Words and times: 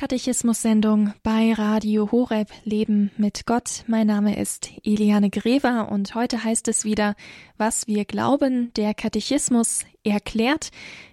Katechismus-Sendung 0.00 1.12
bei 1.22 1.52
Radio 1.52 2.10
Horeb 2.10 2.48
Leben 2.64 3.10
mit 3.18 3.44
Gott. 3.44 3.84
Mein 3.86 4.06
Name 4.06 4.40
ist 4.40 4.70
Eliane 4.82 5.28
Grever 5.28 5.92
und 5.92 6.14
heute 6.14 6.42
heißt 6.42 6.68
es 6.68 6.86
wieder, 6.86 7.14
was 7.58 7.86
wir 7.86 8.06
glauben, 8.06 8.72
der 8.76 8.94
Katechismus 8.94 9.84
erklärt. 10.02 10.70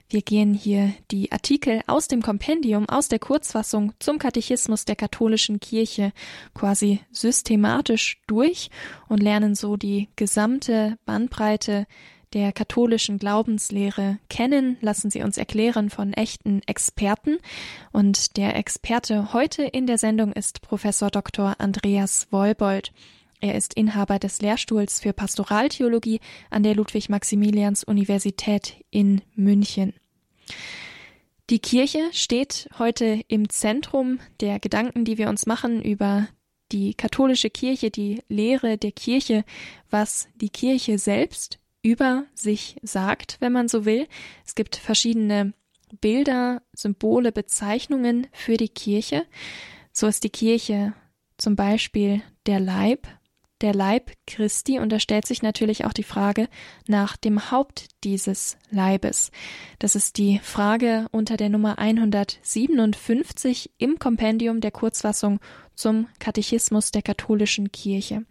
Wir 0.07 0.21
gehen 0.21 0.53
hier 0.53 0.93
die 1.11 1.33
Artikel 1.33 1.81
aus 1.85 2.07
dem 2.07 2.21
Kompendium, 2.21 2.87
aus 2.87 3.09
der 3.09 3.19
Kurzfassung 3.19 3.91
zum 3.99 4.19
Katechismus 4.19 4.85
der 4.85 4.95
katholischen 4.95 5.59
Kirche 5.59 6.13
quasi 6.53 7.01
systematisch 7.11 8.21
durch 8.25 8.69
und 9.09 9.21
lernen 9.21 9.53
so 9.53 9.75
die 9.75 10.07
gesamte 10.15 10.97
Bandbreite 11.05 11.87
der 12.33 12.51
katholischen 12.51 13.19
Glaubenslehre 13.19 14.19
kennen, 14.29 14.77
lassen 14.81 15.09
Sie 15.09 15.23
uns 15.23 15.37
erklären 15.37 15.89
von 15.89 16.13
echten 16.13 16.61
Experten. 16.67 17.37
Und 17.91 18.37
der 18.37 18.55
Experte 18.55 19.33
heute 19.33 19.63
in 19.63 19.87
der 19.87 19.97
Sendung 19.97 20.33
ist 20.33 20.61
Professor 20.61 21.09
Dr. 21.09 21.55
Andreas 21.59 22.27
Wolbold. 22.31 22.91
Er 23.39 23.55
ist 23.55 23.75
Inhaber 23.75 24.19
des 24.19 24.41
Lehrstuhls 24.41 24.99
für 24.99 25.13
Pastoraltheologie 25.13 26.19
an 26.49 26.63
der 26.63 26.75
Ludwig-Maximilians-Universität 26.75 28.83
in 28.89 29.21
München. 29.35 29.93
Die 31.49 31.59
Kirche 31.59 32.01
steht 32.11 32.67
heute 32.77 33.21
im 33.27 33.49
Zentrum 33.49 34.19
der 34.41 34.59
Gedanken, 34.59 35.05
die 35.05 35.17
wir 35.17 35.29
uns 35.29 35.45
machen 35.45 35.81
über 35.81 36.27
die 36.73 36.93
katholische 36.93 37.49
Kirche, 37.49 37.89
die 37.89 38.21
Lehre 38.27 38.77
der 38.77 38.91
Kirche, 38.91 39.45
was 39.89 40.27
die 40.35 40.49
Kirche 40.49 40.97
selbst 40.97 41.59
über 41.87 42.25
sich 42.33 42.75
sagt, 42.83 43.37
wenn 43.39 43.53
man 43.53 43.69
so 43.69 43.85
will. 43.85 44.07
Es 44.45 44.55
gibt 44.55 44.75
verschiedene 44.75 45.53
Bilder, 46.01 46.61
Symbole, 46.73 47.31
Bezeichnungen 47.31 48.27
für 48.33 48.57
die 48.57 48.67
Kirche. 48.67 49.25
So 49.93 50.07
ist 50.07 50.25
die 50.25 50.29
Kirche 50.29 50.93
zum 51.37 51.55
Beispiel 51.55 52.21
der 52.45 52.59
Leib, 52.59 53.07
der 53.61 53.73
Leib 53.73 54.11
Christi, 54.27 54.79
und 54.79 54.91
da 54.91 54.99
stellt 54.99 55.25
sich 55.25 55.41
natürlich 55.41 55.85
auch 55.85 55.93
die 55.93 56.03
Frage 56.03 56.49
nach 56.87 57.15
dem 57.15 57.51
Haupt 57.51 57.87
dieses 58.03 58.57
Leibes. 58.69 59.31
Das 59.79 59.95
ist 59.95 60.17
die 60.17 60.39
Frage 60.43 61.07
unter 61.11 61.37
der 61.37 61.47
Nummer 61.47 61.79
157 61.79 63.71
im 63.77 63.97
Kompendium 63.97 64.59
der 64.59 64.71
Kurzfassung 64.71 65.39
zum 65.73 66.09
Katechismus 66.19 66.91
der 66.91 67.01
katholischen 67.01 67.71
Kirche. 67.71 68.25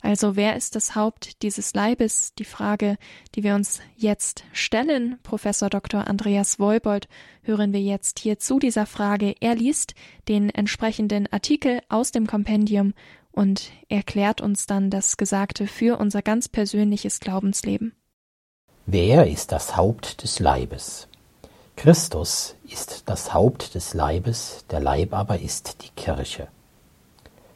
Also 0.00 0.36
wer 0.36 0.56
ist 0.56 0.76
das 0.76 0.94
Haupt 0.94 1.42
dieses 1.42 1.74
Leibes? 1.74 2.34
Die 2.34 2.44
Frage, 2.44 2.96
die 3.34 3.42
wir 3.42 3.54
uns 3.54 3.80
jetzt 3.96 4.44
stellen. 4.52 5.18
Professor 5.22 5.68
Dr. 5.68 6.06
Andreas 6.06 6.58
Wolbold 6.58 7.08
hören 7.42 7.72
wir 7.72 7.80
jetzt 7.80 8.20
hier 8.20 8.38
zu 8.38 8.58
dieser 8.58 8.86
Frage. 8.86 9.34
Er 9.40 9.54
liest 9.54 9.94
den 10.28 10.50
entsprechenden 10.50 11.26
Artikel 11.32 11.80
aus 11.88 12.12
dem 12.12 12.26
Kompendium 12.26 12.94
und 13.32 13.70
erklärt 13.88 14.40
uns 14.40 14.66
dann 14.66 14.90
das 14.90 15.16
Gesagte 15.16 15.66
für 15.66 15.98
unser 15.98 16.22
ganz 16.22 16.48
persönliches 16.48 17.20
Glaubensleben. 17.20 17.94
Wer 18.86 19.26
ist 19.26 19.50
das 19.50 19.76
Haupt 19.76 20.22
des 20.22 20.38
Leibes? 20.38 21.08
Christus 21.76 22.54
ist 22.68 23.02
das 23.06 23.34
Haupt 23.34 23.74
des 23.74 23.92
Leibes, 23.92 24.64
der 24.70 24.80
Leib 24.80 25.12
aber 25.12 25.40
ist 25.40 25.82
die 25.82 25.90
Kirche. 25.90 26.48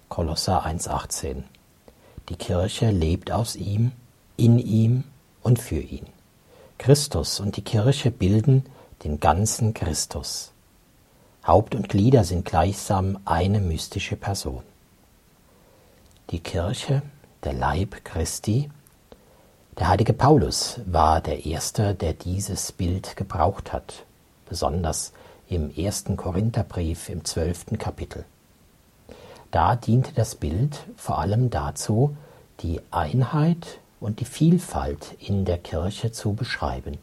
Kolosser 0.08 0.66
1,18 0.66 1.44
die 2.30 2.36
Kirche 2.36 2.90
lebt 2.90 3.32
aus 3.32 3.56
ihm, 3.56 3.90
in 4.36 4.58
ihm 4.58 5.04
und 5.42 5.58
für 5.58 5.80
ihn. 5.80 6.06
Christus 6.78 7.40
und 7.40 7.56
die 7.56 7.64
Kirche 7.64 8.10
bilden 8.10 8.64
den 9.04 9.18
ganzen 9.18 9.74
Christus. 9.74 10.52
Haupt 11.44 11.74
und 11.74 11.88
Glieder 11.88 12.22
sind 12.22 12.44
gleichsam 12.44 13.18
eine 13.24 13.60
mystische 13.60 14.16
Person. 14.16 14.62
Die 16.30 16.38
Kirche, 16.38 17.02
der 17.42 17.52
Leib 17.52 18.04
Christi, 18.04 18.70
der 19.76 19.88
heilige 19.88 20.12
Paulus 20.12 20.80
war 20.86 21.20
der 21.20 21.44
Erste, 21.44 21.94
der 21.94 22.12
dieses 22.12 22.70
Bild 22.70 23.16
gebraucht 23.16 23.72
hat, 23.72 24.04
besonders 24.48 25.12
im 25.48 25.74
ersten 25.74 26.16
Korintherbrief 26.16 27.08
im 27.08 27.24
zwölften 27.24 27.76
Kapitel. 27.78 28.24
Da 29.50 29.74
diente 29.74 30.12
das 30.14 30.36
Bild 30.36 30.78
vor 30.96 31.18
allem 31.18 31.50
dazu, 31.50 32.16
die 32.60 32.80
Einheit 32.90 33.78
und 33.98 34.20
die 34.20 34.24
Vielfalt 34.24 35.16
in 35.18 35.44
der 35.44 35.58
Kirche 35.58 36.12
zu 36.12 36.34
beschreiben. 36.34 36.98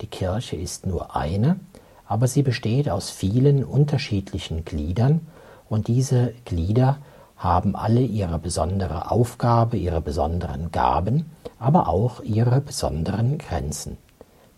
Die 0.00 0.06
Kirche 0.06 0.56
ist 0.56 0.86
nur 0.86 1.14
eine, 1.14 1.60
aber 2.06 2.26
sie 2.26 2.42
besteht 2.42 2.88
aus 2.88 3.10
vielen 3.10 3.64
unterschiedlichen 3.64 4.64
Gliedern 4.64 5.20
und 5.68 5.88
diese 5.88 6.34
Glieder 6.44 6.98
haben 7.36 7.76
alle 7.76 8.00
ihre 8.00 8.38
besondere 8.38 9.10
Aufgabe, 9.10 9.76
ihre 9.76 10.00
besonderen 10.00 10.72
Gaben, 10.72 11.30
aber 11.60 11.88
auch 11.88 12.20
ihre 12.22 12.60
besonderen 12.60 13.38
Grenzen. 13.38 13.96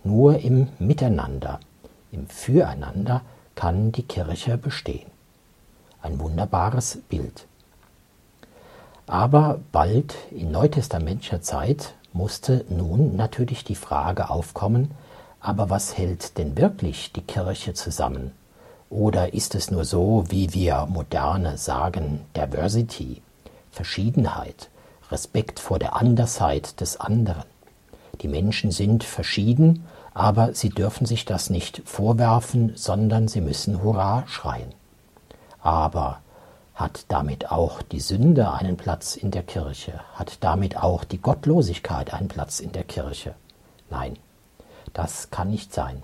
Nur 0.04 0.38
im 0.38 0.68
Miteinander, 0.78 1.60
im 2.10 2.26
Füreinander 2.28 3.20
kann 3.54 3.92
die 3.92 4.04
Kirche 4.04 4.56
bestehen. 4.56 5.10
Ein 6.02 6.18
wunderbares 6.18 6.98
Bild. 7.08 7.46
Aber 9.06 9.60
bald 9.72 10.14
in 10.30 10.50
neutestamentischer 10.50 11.42
Zeit 11.42 11.94
musste 12.12 12.64
nun 12.68 13.16
natürlich 13.16 13.64
die 13.64 13.74
Frage 13.74 14.30
aufkommen, 14.30 14.92
aber 15.40 15.70
was 15.70 15.96
hält 15.96 16.38
denn 16.38 16.56
wirklich 16.56 17.12
die 17.12 17.22
Kirche 17.22 17.74
zusammen? 17.74 18.32
Oder 18.88 19.34
ist 19.34 19.54
es 19.54 19.70
nur 19.70 19.84
so, 19.84 20.24
wie 20.28 20.52
wir 20.52 20.86
Moderne 20.86 21.56
sagen, 21.56 22.20
Diversity, 22.36 23.22
Verschiedenheit, 23.70 24.68
Respekt 25.10 25.60
vor 25.60 25.78
der 25.78 25.96
Andersheit 25.96 26.80
des 26.80 26.98
anderen? 26.98 27.44
Die 28.20 28.28
Menschen 28.28 28.70
sind 28.70 29.04
verschieden, 29.04 29.84
aber 30.12 30.54
sie 30.54 30.70
dürfen 30.70 31.06
sich 31.06 31.24
das 31.24 31.50
nicht 31.50 31.82
vorwerfen, 31.84 32.72
sondern 32.74 33.28
sie 33.28 33.40
müssen 33.40 33.82
Hurra 33.82 34.24
schreien. 34.26 34.74
Aber 35.62 36.20
hat 36.74 37.04
damit 37.08 37.50
auch 37.50 37.82
die 37.82 38.00
Sünde 38.00 38.52
einen 38.52 38.76
Platz 38.76 39.16
in 39.16 39.30
der 39.30 39.42
Kirche? 39.42 40.00
Hat 40.14 40.38
damit 40.40 40.76
auch 40.76 41.04
die 41.04 41.20
Gottlosigkeit 41.20 42.14
einen 42.14 42.28
Platz 42.28 42.60
in 42.60 42.72
der 42.72 42.84
Kirche? 42.84 43.34
Nein, 43.90 44.16
das 44.92 45.30
kann 45.30 45.50
nicht 45.50 45.74
sein. 45.74 46.02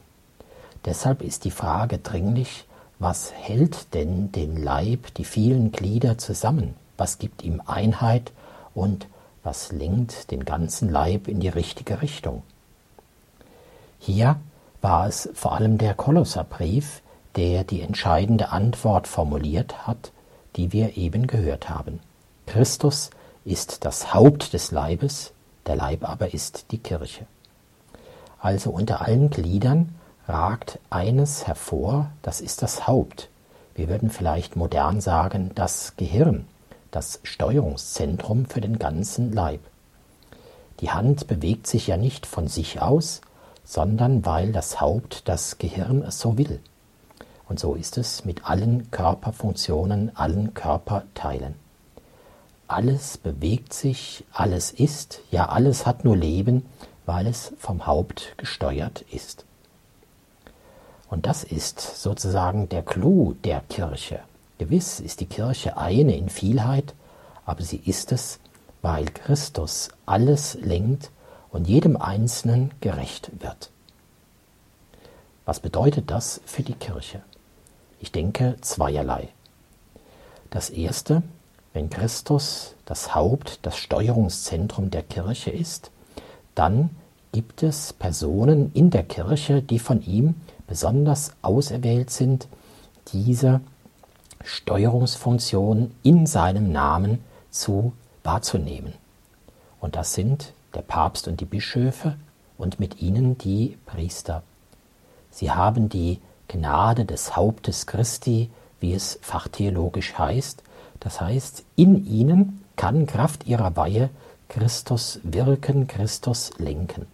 Deshalb 0.85 1.23
ist 1.23 1.45
die 1.45 1.51
Frage 1.51 1.99
dringlich, 1.99 2.67
was 2.99 3.33
hält 3.33 3.95
denn 3.95 4.33
den 4.33 4.63
Leib, 4.63 5.15
die 5.15 5.25
vielen 5.25 5.73
Glieder 5.73 6.19
zusammen? 6.19 6.75
Was 6.97 7.19
gibt 7.19 7.43
ihm 7.43 7.63
Einheit 7.67 8.33
und 8.75 9.07
was 9.43 9.73
lenkt 9.73 10.31
den 10.31 10.45
ganzen 10.45 10.91
Leib 10.91 11.29
in 11.29 11.41
die 11.41 11.49
richtige 11.49 12.03
Richtung? 12.03 12.43
Hier 13.99 14.37
war 14.81 15.07
es 15.07 15.29
vor 15.35 15.53
allem 15.53 15.79
der 15.79 15.95
Kolosserbrief, 15.95 17.03
der 17.37 17.65
die 17.65 17.83
entscheidende 17.83 18.51
Antwort 18.51 19.07
formuliert 19.07 19.87
hat, 19.87 20.13
die 20.57 20.73
wir 20.73 20.97
eben 20.97 21.27
gehört 21.27 21.69
haben. 21.69 22.01
Christus 22.47 23.11
ist 23.45 23.85
das 23.85 24.15
Haupt 24.15 24.53
des 24.53 24.71
Leibes, 24.71 25.33
der 25.67 25.77
Leib 25.77 26.09
aber 26.09 26.33
ist 26.33 26.67
die 26.71 26.79
Kirche. 26.79 27.27
Also 28.41 28.71
unter 28.71 29.03
allen 29.03 29.31
Gliedern 29.31 29.95
ragt 30.27 30.79
eines 30.91 31.47
hervor, 31.47 32.11
das 32.23 32.41
ist 32.41 32.63
das 32.63 32.87
Haupt. 32.87 33.29
Wir 33.75 33.89
würden 33.89 34.11
vielleicht 34.11 34.57
modern 34.57 35.01
sagen, 35.01 35.51
das 35.55 35.95
Gehirn, 35.97 36.47
das 36.91 37.21
Steuerungszentrum 37.23 38.47
für 38.47 38.61
den 38.61 38.79
ganzen 38.79 39.33
Leib. 39.33 39.61
Die 40.81 40.91
Hand 40.91 41.27
bewegt 41.27 41.67
sich 41.67 41.87
ja 41.87 41.97
nicht 41.97 42.27
von 42.27 42.49
sich 42.49 42.81
aus, 42.81 43.21
sondern 43.65 44.25
weil 44.25 44.53
das 44.53 44.81
Haupt, 44.81 45.29
das 45.29 45.59
Gehirn 45.59 46.03
es 46.03 46.21
so 46.21 46.39
will. 46.39 46.61
Und 47.49 47.61
so 47.61 47.75
ist 47.75 47.97
es 47.97 48.25
mit 48.25 48.49
allen 48.49 48.91
Körperfunktionen, 48.91 50.15
allen 50.17 50.55
Körperteilen. 50.55 51.55
Alles 52.69 53.19
bewegt 53.19 53.73
sich, 53.73 54.25
alles 54.33 54.73
ist, 54.73 55.21
ja 55.31 55.49
alles 55.49 55.87
hat 55.87 56.05
nur 56.05 56.17
Leben, 56.17 56.67
weil 57.05 57.29
es 57.29 57.53
vom 57.59 57.87
Haupt 57.87 58.35
gesteuert 58.37 59.03
ist. 59.13 59.45
Und 61.09 61.27
das 61.27 61.45
ist 61.45 61.81
sozusagen 61.81 62.69
der 62.69 62.83
Clou 62.83 63.35
der 63.45 63.61
Kirche. 63.69 64.21
Gewiss 64.59 64.99
ist 64.99 65.21
die 65.21 65.27
Kirche 65.27 65.77
eine 65.77 66.17
in 66.17 66.29
Vielheit, 66.29 66.95
aber 67.45 67.63
sie 67.63 67.81
ist 67.85 68.11
es, 68.11 68.41
weil 68.83 69.05
Christus 69.07 69.91
alles 70.05 70.55
lenkt 70.55 71.11
und 71.51 71.69
jedem 71.69 71.97
Einzelnen 71.97 72.73
gerecht 72.81 73.31
wird. 73.39 73.71
Was 75.45 75.61
bedeutet 75.61 76.11
das 76.11 76.41
für 76.45 76.63
die 76.63 76.75
Kirche? 76.75 77.23
Ich 78.01 78.13
denke 78.13 78.57
zweierlei. 78.61 79.29
Das 80.51 80.71
erste, 80.71 81.23
wenn 81.73 81.91
Christus 81.91 82.75
das 82.85 83.15
Haupt, 83.15 83.61
das 83.63 83.77
Steuerungszentrum 83.77 84.91
der 84.91 85.03
Kirche 85.03 85.51
ist, 85.51 85.91
dann 86.55 86.91
gibt 87.33 87.63
es 87.63 87.93
Personen 87.93 88.71
in 88.73 88.91
der 88.91 89.03
Kirche, 89.03 89.61
die 89.61 89.79
von 89.79 90.03
ihm 90.03 90.35
besonders 90.67 91.33
auserwählt 91.43 92.11
sind, 92.11 92.49
diese 93.13 93.61
Steuerungsfunktion 94.43 95.91
in 96.03 96.27
seinem 96.27 96.73
Namen 96.73 97.19
zu 97.51 97.93
wahrzunehmen. 98.23 98.95
Und 99.81 99.97
das 99.97 100.15
sind 100.15 100.53
der 100.75 100.83
Papst 100.83 101.29
und 101.29 101.41
die 101.41 101.45
Bischöfe 101.45 102.17
und 102.59 102.81
mit 102.81 103.03
ihnen 103.03 103.37
die 103.39 103.77
Priester. 103.87 104.43
Sie 105.31 105.51
haben 105.51 105.89
die 105.89 106.21
Gnade 106.49 107.05
des 107.05 107.37
Hauptes 107.37 107.87
Christi, 107.87 108.51
wie 108.81 108.95
es 108.95 109.19
fachtheologisch 109.23 110.17
heißt, 110.19 110.63
das 111.01 111.21
heißt, 111.21 111.65
in 111.77 112.07
ihnen 112.07 112.65
kann 112.77 113.07
Kraft 113.07 113.47
ihrer 113.47 113.77
Weihe 113.77 114.11
Christus 114.49 115.21
wirken, 115.23 115.87
Christus 115.87 116.53
lenken. 116.59 117.07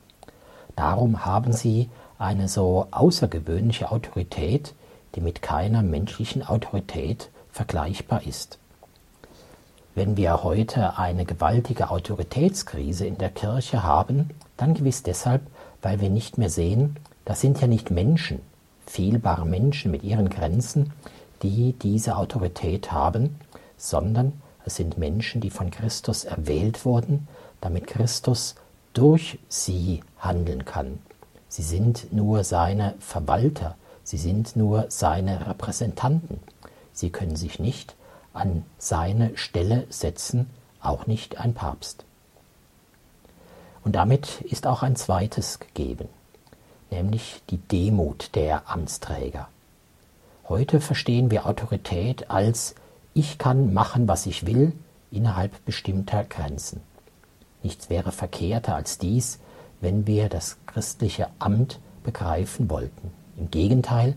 Darum 0.77 1.25
haben 1.25 1.53
sie 1.53 1.89
eine 2.19 2.49
so 2.49 2.87
außergewöhnliche 2.91 3.91
Autorität, 3.91 4.75
die 5.15 5.21
mit 5.21 5.43
keiner 5.43 5.83
menschlichen 5.83 6.47
Autorität 6.47 7.31
vergleichbar 7.51 8.27
ist. 8.27 8.59
Wenn 9.95 10.17
wir 10.17 10.43
heute 10.43 10.97
eine 10.97 11.27
gewaltige 11.27 11.91
Autoritätskrise 11.91 13.07
in 13.07 13.19
der 13.19 13.29
Kirche 13.29 13.83
haben, 13.83 14.31
dann 14.57 14.73
gewiss 14.75 15.03
deshalb, 15.03 15.43
weil 15.83 16.01
wir 16.01 16.09
nicht 16.09 16.39
mehr 16.39 16.49
sehen, 16.49 16.97
das 17.25 17.41
sind 17.41 17.61
ja 17.61 17.67
nicht 17.67 17.91
Menschen, 17.91 18.41
fehlbare 18.93 19.47
Menschen 19.47 19.91
mit 19.91 20.03
ihren 20.03 20.29
Grenzen, 20.29 20.93
die 21.43 21.73
diese 21.73 22.17
Autorität 22.17 22.93
haben, 22.93 23.37
sondern 23.79 24.35
es 24.67 24.77
sind 24.77 24.99
Menschen, 24.99 25.41
die 25.41 25.49
von 25.49 25.71
Christus 25.71 26.25
erwählt 26.25 26.85
wurden, 26.85 27.27
damit 27.63 27.87
Christus 27.87 28.55
durch 28.93 29.39
sie 29.49 30.03
handeln 30.19 30.67
kann. 30.67 30.99
Sie 31.49 31.63
sind 31.63 32.13
nur 32.13 32.45
seine 32.45 32.95
Verwalter, 32.99 33.77
sie 34.05 34.19
sind 34.19 34.57
nur 34.57 34.85
seine 34.91 35.47
Repräsentanten. 35.47 36.41
Sie 36.93 37.09
können 37.09 37.37
sich 37.37 37.59
nicht 37.59 37.95
an 38.35 38.63
seine 38.77 39.37
Stelle 39.39 39.87
setzen, 39.89 40.51
auch 40.83 41.07
nicht 41.07 41.39
ein 41.39 41.55
Papst. 41.55 42.05
Und 43.85 43.97
damit 43.97 44.43
ist 44.43 44.67
auch 44.67 44.83
ein 44.83 44.97
zweites 44.97 45.61
gegeben, 45.61 46.09
nämlich 46.93 47.43
die 47.51 47.57
Demut 47.57 48.35
der 48.37 48.71
Amtsträger. 48.71 49.49
Heute 50.49 50.81
verstehen 50.81 51.31
wir 51.31 51.47
Autorität 51.47 52.31
als 52.31 52.77
ich 53.15 53.39
kann 53.39 53.75
machen, 53.75 54.07
was 54.09 54.27
ich 54.27 54.47
will, 54.47 54.73
innerhalb 55.11 55.65
bestimmter 55.65 56.25
Grenzen. 56.25 56.81
Nichts 57.63 57.91
wäre 57.91 58.13
verkehrter 58.13 58.75
als 58.75 58.99
dies, 58.99 59.39
wenn 59.81 60.07
wir 60.07 60.29
das 60.29 60.59
christliche 60.67 61.29
Amt 61.39 61.81
begreifen 62.05 62.71
wollten. 62.71 63.11
Im 63.37 63.51
Gegenteil, 63.51 64.15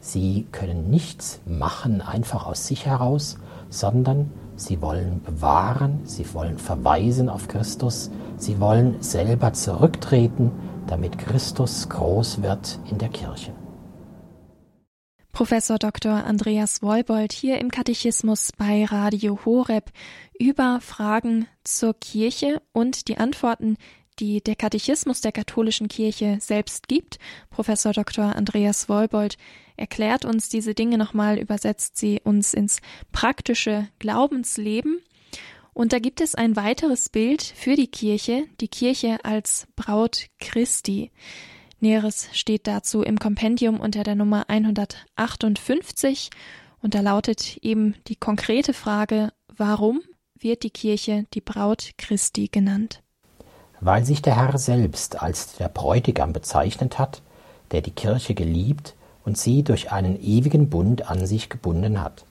sie 0.00 0.46
können 0.52 0.90
nichts 0.90 1.40
machen 1.46 2.00
einfach 2.00 2.46
aus 2.46 2.66
sich 2.66 2.86
heraus, 2.86 3.38
sondern 3.70 4.30
sie 4.56 4.80
wollen 4.80 5.22
bewahren, 5.22 6.00
sie 6.04 6.32
wollen 6.34 6.58
verweisen 6.58 7.28
auf 7.28 7.48
Christus, 7.48 8.10
sie 8.36 8.60
wollen 8.60 9.02
selber 9.02 9.52
zurücktreten, 9.52 10.52
damit 10.86 11.18
Christus 11.18 11.88
groß 11.88 12.42
wird 12.42 12.78
in 12.90 12.98
der 12.98 13.08
Kirche. 13.08 13.52
Professor 15.32 15.78
Dr. 15.78 16.12
Andreas 16.12 16.80
Wolbold 16.80 17.32
hier 17.32 17.58
im 17.58 17.72
Katechismus 17.72 18.50
bei 18.56 18.84
Radio 18.84 19.40
Horeb 19.44 19.90
über 20.38 20.78
Fragen 20.80 21.48
zur 21.64 21.94
Kirche 21.94 22.62
und 22.72 23.08
die 23.08 23.18
Antworten, 23.18 23.76
die 24.18 24.40
der 24.40 24.56
Katechismus 24.56 25.20
der 25.20 25.32
katholischen 25.32 25.88
Kirche 25.88 26.38
selbst 26.40 26.88
gibt. 26.88 27.18
Professor 27.50 27.92
Dr. 27.92 28.36
Andreas 28.36 28.88
Wolbold 28.88 29.36
erklärt 29.76 30.24
uns 30.24 30.48
diese 30.48 30.74
Dinge 30.74 30.98
nochmal, 30.98 31.38
übersetzt 31.38 31.96
sie 31.96 32.20
uns 32.22 32.54
ins 32.54 32.80
praktische 33.12 33.88
Glaubensleben. 33.98 35.00
Und 35.72 35.92
da 35.92 35.98
gibt 35.98 36.20
es 36.20 36.34
ein 36.34 36.56
weiteres 36.56 37.08
Bild 37.08 37.42
für 37.42 37.74
die 37.74 37.88
Kirche, 37.88 38.44
die 38.60 38.68
Kirche 38.68 39.24
als 39.24 39.66
Braut 39.74 40.28
Christi. 40.38 41.10
Näheres 41.80 42.28
steht 42.32 42.66
dazu 42.66 43.02
im 43.02 43.18
Kompendium 43.18 43.80
unter 43.80 44.04
der 44.04 44.14
Nummer 44.14 44.48
158 44.48 46.30
und 46.80 46.94
da 46.94 47.00
lautet 47.00 47.58
eben 47.58 47.94
die 48.06 48.16
konkrete 48.16 48.72
Frage, 48.72 49.32
warum 49.48 50.00
wird 50.38 50.62
die 50.62 50.70
Kirche 50.70 51.26
die 51.34 51.40
Braut 51.40 51.92
Christi 51.98 52.48
genannt? 52.48 53.03
Weil 53.84 54.06
sich 54.06 54.22
der 54.22 54.36
Herr 54.36 54.56
selbst 54.56 55.20
als 55.22 55.56
der 55.56 55.68
Bräutigam 55.68 56.32
bezeichnet 56.32 56.98
hat, 56.98 57.20
der 57.70 57.82
die 57.82 57.90
Kirche 57.90 58.34
geliebt 58.34 58.94
und 59.26 59.36
sie 59.36 59.62
durch 59.62 59.92
einen 59.92 60.18
ewigen 60.22 60.70
Bund 60.70 61.10
an 61.10 61.26
sich 61.26 61.50
gebunden 61.50 62.00
hat. 62.00 62.24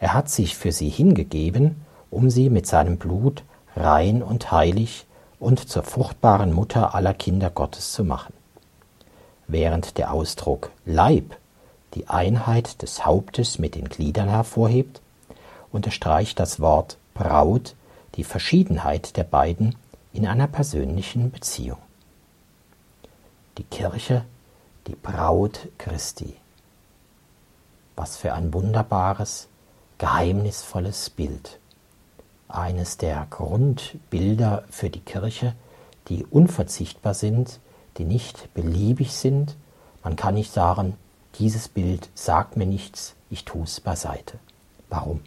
Er 0.00 0.12
hat 0.12 0.28
sich 0.28 0.54
für 0.54 0.72
sie 0.72 0.90
hingegeben, 0.90 1.76
um 2.10 2.28
sie 2.28 2.50
mit 2.50 2.66
seinem 2.66 2.98
Blut 2.98 3.42
rein 3.74 4.22
und 4.22 4.52
heilig 4.52 5.06
und 5.40 5.66
zur 5.66 5.82
fruchtbaren 5.82 6.52
Mutter 6.52 6.94
aller 6.94 7.14
Kinder 7.14 7.48
Gottes 7.48 7.92
zu 7.92 8.04
machen. 8.04 8.34
Während 9.48 9.96
der 9.96 10.12
Ausdruck 10.12 10.70
Leib 10.84 11.38
die 11.94 12.08
Einheit 12.08 12.82
des 12.82 13.06
Hauptes 13.06 13.58
mit 13.58 13.76
den 13.76 13.88
Gliedern 13.88 14.28
hervorhebt, 14.28 15.00
unterstreicht 15.72 16.38
das 16.38 16.60
Wort 16.60 16.98
Braut 17.14 17.74
die 18.16 18.24
Verschiedenheit 18.24 19.16
der 19.16 19.24
beiden 19.24 19.74
in 20.16 20.26
einer 20.26 20.48
persönlichen 20.48 21.30
Beziehung. 21.30 21.78
Die 23.58 23.64
Kirche 23.64 24.24
die 24.86 24.94
Braut 24.94 25.68
Christi. 25.78 26.36
Was 27.96 28.16
für 28.16 28.34
ein 28.34 28.52
wunderbares, 28.52 29.48
geheimnisvolles 29.98 31.10
Bild. 31.10 31.58
Eines 32.48 32.96
der 32.96 33.26
Grundbilder 33.28 34.64
für 34.70 34.90
die 34.90 35.00
Kirche, 35.00 35.54
die 36.08 36.24
unverzichtbar 36.24 37.14
sind, 37.14 37.58
die 37.98 38.04
nicht 38.04 38.52
beliebig 38.54 39.12
sind. 39.14 39.56
Man 40.04 40.14
kann 40.16 40.34
nicht 40.34 40.52
sagen, 40.52 40.96
dieses 41.38 41.68
Bild 41.68 42.08
sagt 42.14 42.56
mir 42.56 42.66
nichts, 42.66 43.14
ich 43.30 43.44
tue 43.44 43.64
es 43.64 43.80
beiseite. 43.80 44.38
Warum? 44.88 45.20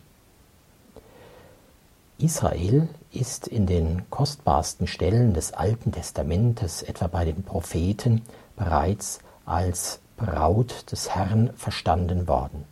Israel 2.17 2.87
ist 3.11 3.47
in 3.47 3.65
den 3.65 4.09
kostbarsten 4.09 4.87
Stellen 4.87 5.33
des 5.33 5.53
Alten 5.53 5.91
Testamentes, 5.91 6.83
etwa 6.83 7.07
bei 7.07 7.25
den 7.25 7.43
Propheten, 7.43 8.23
bereits 8.55 9.19
als 9.45 9.99
Braut 10.17 10.91
des 10.91 11.09
Herrn 11.15 11.51
verstanden 11.55 12.27
worden. 12.27 12.65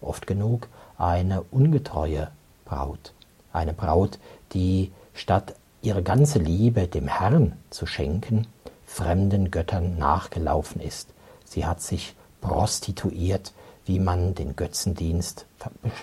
Oft 0.00 0.26
genug 0.26 0.68
eine 0.98 1.42
ungetreue 1.42 2.30
Braut, 2.64 3.12
eine 3.52 3.72
Braut, 3.72 4.18
die 4.52 4.92
statt 5.14 5.54
ihre 5.80 6.02
ganze 6.02 6.38
Liebe 6.38 6.86
dem 6.86 7.08
Herrn 7.08 7.56
zu 7.70 7.86
schenken, 7.86 8.46
fremden 8.84 9.50
Göttern 9.50 9.96
nachgelaufen 9.96 10.80
ist. 10.80 11.08
Sie 11.44 11.64
hat 11.66 11.80
sich 11.80 12.14
prostituiert, 12.40 13.52
wie 13.84 13.98
man 13.98 14.34
den 14.34 14.54
Götzendienst 14.54 15.46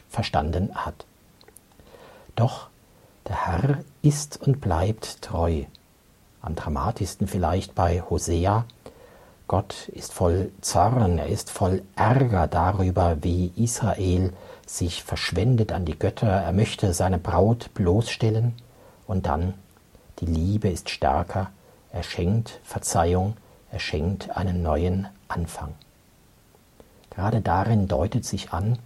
verstanden 0.10 0.74
hat. 0.76 1.06
Doch 2.36 2.70
der 3.28 3.48
Herr 3.48 3.80
ist 4.02 4.42
und 4.42 4.62
bleibt 4.62 5.22
treu. 5.22 5.64
Am 6.42 6.56
dramatischsten 6.56 7.28
vielleicht 7.28 7.76
bei 7.76 8.02
Hosea, 8.02 8.66
Gott 9.48 9.90
ist 9.90 10.14
voll 10.14 10.52
Zorn, 10.62 11.18
er 11.18 11.28
ist 11.28 11.50
voll 11.50 11.82
Ärger 11.96 12.48
darüber, 12.48 13.18
wie 13.22 13.52
Israel 13.56 14.32
sich 14.68 15.04
verschwendet 15.04 15.72
an 15.72 15.86
die 15.86 15.98
Götter, 15.98 16.30
er 16.30 16.54
möchte 16.54 16.94
seine 16.94 17.18
Braut 17.18 17.74
bloßstellen 17.74 18.54
und 19.08 19.26
dann 19.26 19.56
die 20.20 20.28
Liebe 20.28 20.70
ist 20.70 20.90
stärker, 20.90 21.50
er 21.92 22.04
schenkt 22.04 22.60
Verzeihung, 22.64 23.38
er 23.72 23.80
schenkt 23.80 24.36
einen 24.38 24.62
neuen 24.62 25.08
Anfang. 25.28 25.74
Gerade 27.10 27.42
darin 27.42 27.88
deutet 27.88 28.26
sich 28.26 28.54
an, 28.54 28.78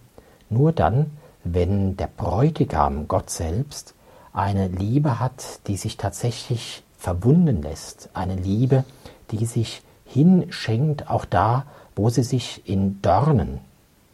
nur 0.48 0.72
dann, 0.72 1.10
wenn 1.44 1.96
der 1.96 2.06
Bräutigam 2.06 3.06
Gott 3.06 3.28
selbst 3.28 3.94
eine 4.34 4.68
Liebe 4.68 5.20
hat, 5.20 5.60
die 5.68 5.76
sich 5.76 5.96
tatsächlich 5.96 6.82
verwunden 6.98 7.62
lässt, 7.62 8.10
eine 8.12 8.34
Liebe, 8.34 8.84
die 9.30 9.46
sich 9.46 9.82
hinschenkt, 10.04 11.08
auch 11.08 11.24
da, 11.24 11.64
wo 11.96 12.10
sie 12.10 12.24
sich 12.24 12.68
in 12.68 13.00
Dornen 13.00 13.60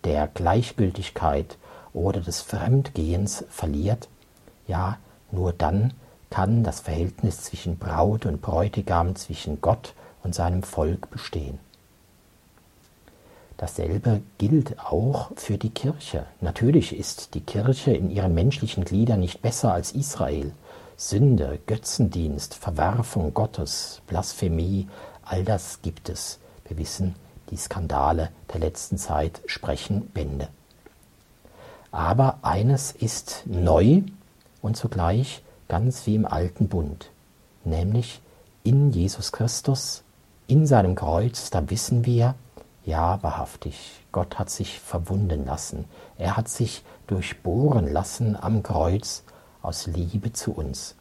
der 0.05 0.29
Gleichgültigkeit 0.29 1.57
oder 1.93 2.21
des 2.21 2.43
Fremdgehens 2.43 3.45
verliert, 3.49 4.09
ja, 4.69 4.99
nur 5.33 5.53
dann 5.53 5.95
kann 6.29 6.63
das 6.63 6.81
Verhältnis 6.81 7.43
zwischen 7.43 7.79
Braut 7.79 8.27
und 8.27 8.41
Bräutigam, 8.41 9.17
zwischen 9.17 9.61
Gott 9.61 9.95
und 10.23 10.35
seinem 10.35 10.63
Volk 10.63 11.11
bestehen. 11.11 11.59
Dasselbe 13.61 14.23
gilt 14.39 14.81
auch 14.81 15.33
für 15.37 15.59
die 15.59 15.69
Kirche. 15.69 16.25
Natürlich 16.41 16.99
ist 16.99 17.35
die 17.35 17.43
Kirche 17.43 17.93
in 17.93 18.11
ihren 18.11 18.33
menschlichen 18.33 18.87
Gliedern 18.87 19.21
nicht 19.21 19.43
besser 19.43 19.75
als 19.75 19.93
Israel. 19.93 20.53
Sünde, 20.97 21.59
Götzendienst, 21.67 22.55
Verwerfung 22.55 23.35
Gottes, 23.35 24.01
Blasphemie, 24.07 24.89
All 25.25 25.45
das 25.45 25.83
gibt 25.83 26.09
es. 26.09 26.39
Wir 26.67 26.79
wissen, 26.79 27.15
die 27.51 27.59
Skandale 27.59 28.31
der 28.51 28.61
letzten 28.61 28.97
Zeit 28.97 29.43
sprechen 29.45 30.07
Bände. 30.07 30.49
Aber 31.93 32.39
eines 32.41 32.93
ist 32.93 33.43
neu 33.45 34.05
und 34.63 34.79
zugleich 34.79 35.43
ganz 35.69 36.07
wie 36.07 36.15
im 36.15 36.25
alten 36.25 36.69
Bund, 36.69 37.11
nämlich 37.65 38.23
in 38.65 38.91
Jesus 38.91 39.33
Christus, 39.33 40.03
in 40.47 40.67
seinem 40.67 40.95
Kreuz, 40.95 41.51
da 41.51 41.69
wissen 41.69 42.07
wir, 42.07 42.37
ja, 42.85 43.23
wahrhaftig, 43.23 44.01
Gott 44.13 44.39
hat 44.39 44.51
sich 44.51 44.81
verwunden 44.81 45.47
lassen, 45.47 45.85
er 46.19 46.37
hat 46.37 46.49
sich 46.49 46.83
durchbohren 47.07 47.93
lassen 47.93 48.37
am 48.41 48.63
Kreuz 48.63 49.25
aus 49.63 49.87
Liebe 49.87 50.33
zu 50.33 50.53
uns. 50.53 50.97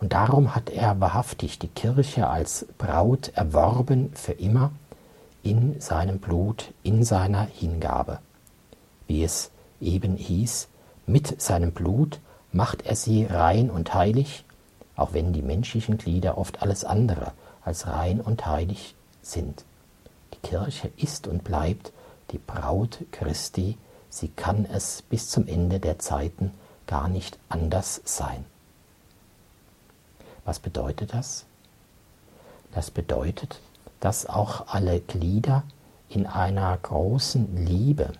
Und 0.00 0.12
darum 0.12 0.54
hat 0.54 0.70
er 0.70 1.00
wahrhaftig 1.00 1.58
die 1.58 1.68
Kirche 1.68 2.28
als 2.28 2.66
Braut 2.78 3.28
erworben 3.34 4.12
für 4.14 4.32
immer 4.32 4.72
in 5.42 5.80
seinem 5.80 6.18
Blut, 6.18 6.72
in 6.82 7.04
seiner 7.04 7.42
Hingabe. 7.42 8.18
Wie 9.06 9.22
es 9.22 9.50
eben 9.80 10.16
hieß, 10.16 10.68
mit 11.06 11.40
seinem 11.40 11.72
Blut 11.72 12.18
macht 12.50 12.86
er 12.86 12.96
sie 12.96 13.24
rein 13.24 13.70
und 13.70 13.94
heilig, 13.94 14.44
auch 14.96 15.12
wenn 15.12 15.32
die 15.32 15.42
menschlichen 15.42 15.98
Glieder 15.98 16.38
oft 16.38 16.62
alles 16.62 16.84
andere 16.84 17.32
als 17.62 17.86
rein 17.86 18.20
und 18.20 18.46
heilig 18.46 18.94
sind. 19.22 19.64
Kirche 20.44 20.92
ist 20.96 21.26
und 21.26 21.42
bleibt 21.42 21.92
die 22.30 22.38
Braut 22.38 23.00
Christi, 23.10 23.76
sie 24.08 24.28
kann 24.28 24.64
es 24.64 25.02
bis 25.02 25.30
zum 25.30 25.48
Ende 25.48 25.80
der 25.80 25.98
Zeiten 25.98 26.52
gar 26.86 27.08
nicht 27.08 27.38
anders 27.48 28.00
sein. 28.04 28.44
Was 30.44 30.60
bedeutet 30.60 31.14
das? 31.14 31.44
Das 32.72 32.90
bedeutet, 32.90 33.58
dass 34.00 34.26
auch 34.26 34.68
alle 34.68 35.00
Glieder 35.00 35.64
in 36.08 36.26
einer 36.26 36.76
großen 36.76 37.66
Liebe, 37.66 38.12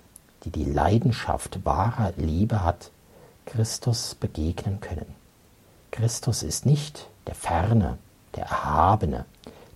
die 0.44 0.50
die 0.50 0.64
Leidenschaft 0.64 1.64
wahrer 1.64 2.12
Liebe 2.16 2.64
hat, 2.64 2.90
Christus 3.46 4.14
begegnen 4.14 4.80
können. 4.80 5.14
Christus 5.90 6.42
ist 6.42 6.66
nicht 6.66 7.06
der 7.26 7.34
Ferne, 7.34 7.98
der 8.34 8.46
Erhabene, 8.46 9.26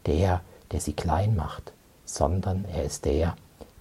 der, 0.06 0.40
der 0.72 0.80
sie 0.80 0.94
klein 0.94 1.36
macht, 1.36 1.72
sondern 2.08 2.64
er 2.64 2.84
ist 2.84 3.04
der, 3.04 3.36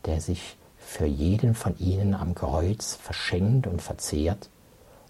der 0.05 0.19
sich 0.19 0.57
für 0.77 1.05
jeden 1.05 1.55
von 1.55 1.77
ihnen 1.79 2.13
am 2.13 2.35
Kreuz 2.35 2.95
verschenkt 2.95 3.67
und 3.67 3.81
verzehrt, 3.81 4.49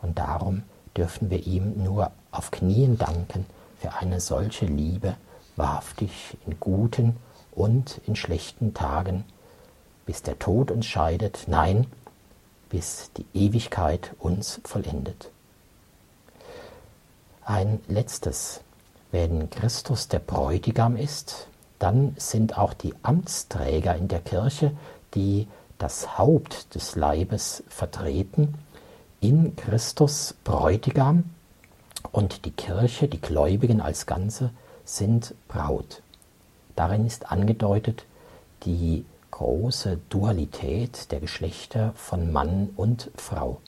und 0.01 0.19
darum 0.19 0.63
dürfen 0.95 1.29
wir 1.31 1.45
ihm 1.45 1.83
nur 1.83 2.11
auf 2.31 2.51
Knien 2.51 2.97
danken. 2.97 3.45
Für 3.79 3.93
eine 3.93 4.19
solche 4.19 4.65
Liebe, 4.65 5.15
wahrhaftig 5.55 6.37
in 6.45 6.59
guten 6.59 7.15
und 7.51 7.99
in 8.05 8.15
schlechten 8.15 8.73
Tagen, 8.73 9.23
bis 10.05 10.21
der 10.21 10.37
Tod 10.37 10.71
uns 10.71 10.85
scheidet, 10.85 11.45
nein, 11.47 11.87
bis 12.69 13.11
die 13.17 13.25
Ewigkeit 13.33 14.11
uns 14.19 14.61
vollendet. 14.63 15.31
Ein 17.43 17.79
letztes, 17.87 18.61
wenn 19.11 19.49
Christus 19.49 20.07
der 20.07 20.19
Bräutigam 20.19 20.95
ist, 20.95 21.47
dann 21.79 22.15
sind 22.17 22.57
auch 22.57 22.73
die 22.73 22.93
Amtsträger 23.03 23.95
in 23.95 24.07
der 24.07 24.21
Kirche, 24.21 24.71
die 25.13 25.47
das 25.77 26.17
Haupt 26.17 26.73
des 26.75 26.95
Leibes 26.95 27.63
vertreten, 27.69 28.55
in 29.19 29.55
Christus 29.55 30.35
Bräutigam 30.43 31.23
und 32.11 32.45
die 32.45 32.51
Kirche, 32.51 33.07
die 33.07 33.21
Gläubigen 33.21 33.81
als 33.81 34.05
Ganze, 34.05 34.51
sind 34.85 35.35
Braut. 35.47 36.01
Darin 36.75 37.05
ist 37.05 37.31
angedeutet 37.31 38.05
die 38.63 39.05
große 39.31 39.99
Dualität 40.09 41.11
der 41.11 41.19
Geschlechter 41.19 41.93
von 41.95 42.31
Mann 42.31 42.69
und 42.75 43.11
Frau. 43.15 43.61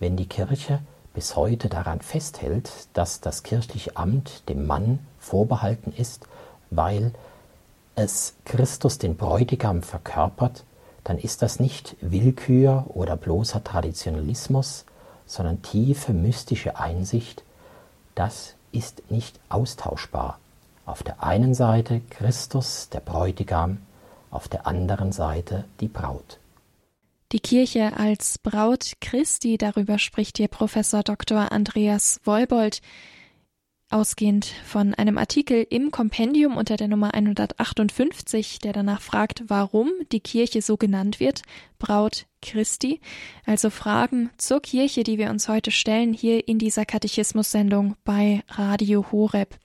Wenn 0.00 0.16
die 0.16 0.26
Kirche 0.28 0.80
bis 1.12 1.36
heute 1.36 1.68
daran 1.68 2.00
festhält, 2.00 2.70
dass 2.92 3.20
das 3.20 3.44
kirchliche 3.44 3.96
Amt 3.96 4.48
dem 4.48 4.66
Mann 4.66 4.98
vorbehalten 5.20 5.92
ist, 5.96 6.26
weil 6.76 7.12
es 7.94 8.34
Christus 8.44 8.98
den 8.98 9.16
Bräutigam 9.16 9.82
verkörpert, 9.82 10.64
dann 11.04 11.18
ist 11.18 11.42
das 11.42 11.60
nicht 11.60 11.96
Willkür 12.00 12.86
oder 12.88 13.16
bloßer 13.16 13.62
Traditionalismus, 13.62 14.84
sondern 15.26 15.62
tiefe 15.62 16.12
mystische 16.12 16.78
Einsicht, 16.78 17.42
das 18.14 18.54
ist 18.72 19.10
nicht 19.10 19.38
austauschbar. 19.48 20.38
Auf 20.86 21.02
der 21.02 21.22
einen 21.22 21.54
Seite 21.54 22.00
Christus, 22.10 22.88
der 22.90 23.00
Bräutigam, 23.00 23.78
auf 24.30 24.48
der 24.48 24.66
anderen 24.66 25.12
Seite 25.12 25.64
die 25.80 25.88
Braut. 25.88 26.38
Die 27.32 27.40
Kirche 27.40 27.96
als 27.96 28.38
Braut 28.38 28.92
Christi, 29.00 29.56
darüber 29.58 29.98
spricht 29.98 30.36
hier 30.36 30.48
Professor 30.48 31.02
Dr. 31.02 31.50
Andreas 31.52 32.20
Wolbold 32.24 32.80
ausgehend 33.94 34.46
von 34.66 34.92
einem 34.92 35.16
Artikel 35.18 35.64
im 35.70 35.92
Kompendium 35.92 36.56
unter 36.56 36.76
der 36.76 36.88
Nummer 36.88 37.14
158, 37.14 38.58
der 38.58 38.72
danach 38.72 39.00
fragt, 39.00 39.44
warum 39.46 39.90
die 40.10 40.18
Kirche 40.18 40.62
so 40.62 40.76
genannt 40.76 41.20
wird, 41.20 41.42
Braut 41.78 42.26
Christi, 42.42 43.00
also 43.46 43.70
Fragen 43.70 44.30
zur 44.36 44.60
Kirche, 44.60 45.04
die 45.04 45.16
wir 45.16 45.30
uns 45.30 45.48
heute 45.48 45.70
stellen, 45.70 46.12
hier 46.12 46.48
in 46.48 46.58
dieser 46.58 46.84
Katechismus-Sendung 46.84 47.94
bei 48.04 48.42
Radio 48.48 49.06
Horeb. 49.12 49.56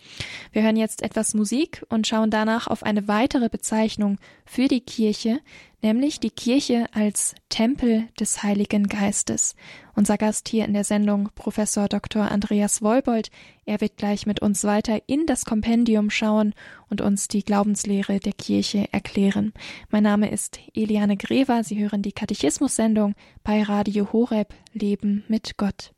Wir 0.52 0.62
hören 0.62 0.78
jetzt 0.78 1.02
etwas 1.02 1.34
Musik 1.34 1.84
und 1.90 2.08
schauen 2.08 2.30
danach 2.30 2.68
auf 2.68 2.84
eine 2.84 3.08
weitere 3.08 3.50
Bezeichnung 3.50 4.20
für 4.46 4.68
die 4.68 4.82
Kirche, 4.82 5.40
nämlich 5.82 6.20
die 6.20 6.30
Kirche 6.30 6.86
als 6.94 7.36
Tempel 7.50 8.08
des 8.20 8.44
Heiligen 8.44 8.88
Geistes. 8.88 9.56
Unser 9.96 10.18
Gast 10.18 10.50
hier 10.50 10.66
in 10.66 10.74
der 10.74 10.84
Sendung, 10.84 11.30
Professor 11.36 11.88
Dr. 11.88 12.32
Andreas 12.32 12.82
Wolbold, 12.82 13.30
er 13.66 13.82
wird 13.82 13.98
gleich 13.98 14.26
mit 14.26 14.42
uns 14.42 14.64
weiter 14.64 15.02
in 15.08 15.26
das 15.26 15.46
Kompendium 15.46 16.10
schauen 16.10 16.54
und 16.90 17.02
uns 17.02 17.28
die 17.28 17.44
Glaubenslehre 17.44 18.20
der 18.20 18.34
Kirche 18.34 18.88
erklären. 18.92 19.54
Mein 19.90 20.04
Name 20.04 20.32
ist 20.32 20.60
Eliane 20.74 21.18
Grever, 21.18 21.64
Sie 21.64 21.80
hören 21.80 22.02
die 22.02 22.14
Katechismus-Sendung 22.14 23.16
bei 23.44 23.64
Radio 23.64 24.12
Horeb 24.12 24.54
Leben 24.74 25.24
mit 25.28 25.58
Gott. 25.58 25.92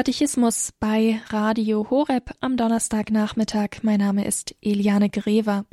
Katechismus 0.00 0.72
bei 0.80 1.20
Radio 1.28 1.90
Horeb 1.90 2.30
am 2.40 2.56
Donnerstagnachmittag. 2.56 3.82
Mein 3.82 4.00
Name 4.00 4.24
ist 4.24 4.54
Eliane 4.62 5.10
Grever. 5.10 5.66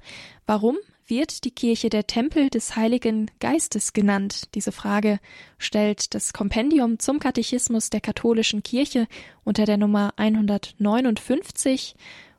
Warum 0.45 0.75
wird 1.05 1.45
die 1.45 1.51
Kirche 1.51 1.87
der 1.87 2.07
Tempel 2.07 2.49
des 2.49 2.75
Heiligen 2.75 3.31
Geistes 3.39 3.93
genannt? 3.93 4.53
Diese 4.53 4.73
Frage 4.73 5.21
stellt 5.57 6.13
das 6.13 6.33
Kompendium 6.33 6.99
zum 6.99 7.19
Katechismus 7.19 7.89
der 7.89 8.01
katholischen 8.01 8.63
Kirche 8.63 9.07
unter 9.45 9.63
der 9.63 9.77
Nummer 9.77 10.11
159 10.17 11.95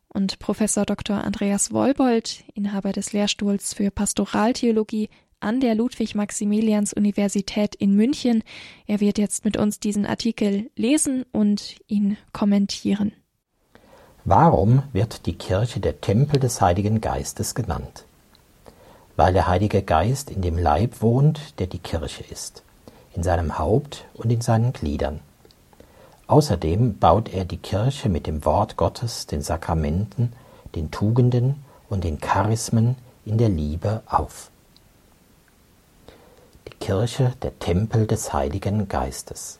und 0.08 0.38
Professor 0.40 0.84
Dr. 0.84 1.24
Andreas 1.24 1.72
Wolbold, 1.72 2.44
Inhaber 2.52 2.92
des 2.92 3.14
Lehrstuhls 3.14 3.72
für 3.72 3.90
Pastoraltheologie 3.90 5.08
an 5.40 5.60
der 5.60 5.74
Ludwig-Maximilians-Universität 5.74 7.74
in 7.74 7.94
München. 7.94 8.42
Er 8.86 9.00
wird 9.00 9.18
jetzt 9.18 9.44
mit 9.44 9.56
uns 9.56 9.80
diesen 9.80 10.06
Artikel 10.06 10.70
lesen 10.76 11.24
und 11.32 11.76
ihn 11.86 12.16
kommentieren. 12.32 13.12
Warum 14.24 14.82
wird 14.92 15.26
die 15.26 15.34
Kirche 15.34 15.80
der 15.80 16.00
Tempel 16.00 16.40
des 16.40 16.60
Heiligen 16.60 17.00
Geistes 17.00 17.54
genannt? 17.54 18.04
Weil 19.16 19.32
der 19.32 19.48
Heilige 19.48 19.82
Geist 19.82 20.30
in 20.30 20.42
dem 20.42 20.58
Leib 20.58 21.00
wohnt, 21.00 21.58
der 21.58 21.66
die 21.66 21.78
Kirche 21.78 22.24
ist, 22.30 22.62
in 23.14 23.22
seinem 23.22 23.58
Haupt 23.58 24.04
und 24.14 24.30
in 24.30 24.40
seinen 24.40 24.72
Gliedern. 24.72 25.20
Außerdem 26.26 26.98
baut 26.98 27.32
er 27.32 27.46
die 27.46 27.56
Kirche 27.56 28.10
mit 28.10 28.26
dem 28.26 28.44
Wort 28.44 28.76
Gottes, 28.76 29.26
den 29.26 29.40
Sakramenten, 29.40 30.34
den 30.74 30.90
Tugenden 30.90 31.64
und 31.88 32.04
den 32.04 32.20
Charismen 32.20 32.96
in 33.24 33.38
der 33.38 33.48
Liebe 33.48 34.02
auf. 34.06 34.50
Kirche 36.80 37.32
der 37.42 37.58
Tempel 37.58 38.06
des 38.06 38.32
Heiligen 38.32 38.88
Geistes. 38.88 39.58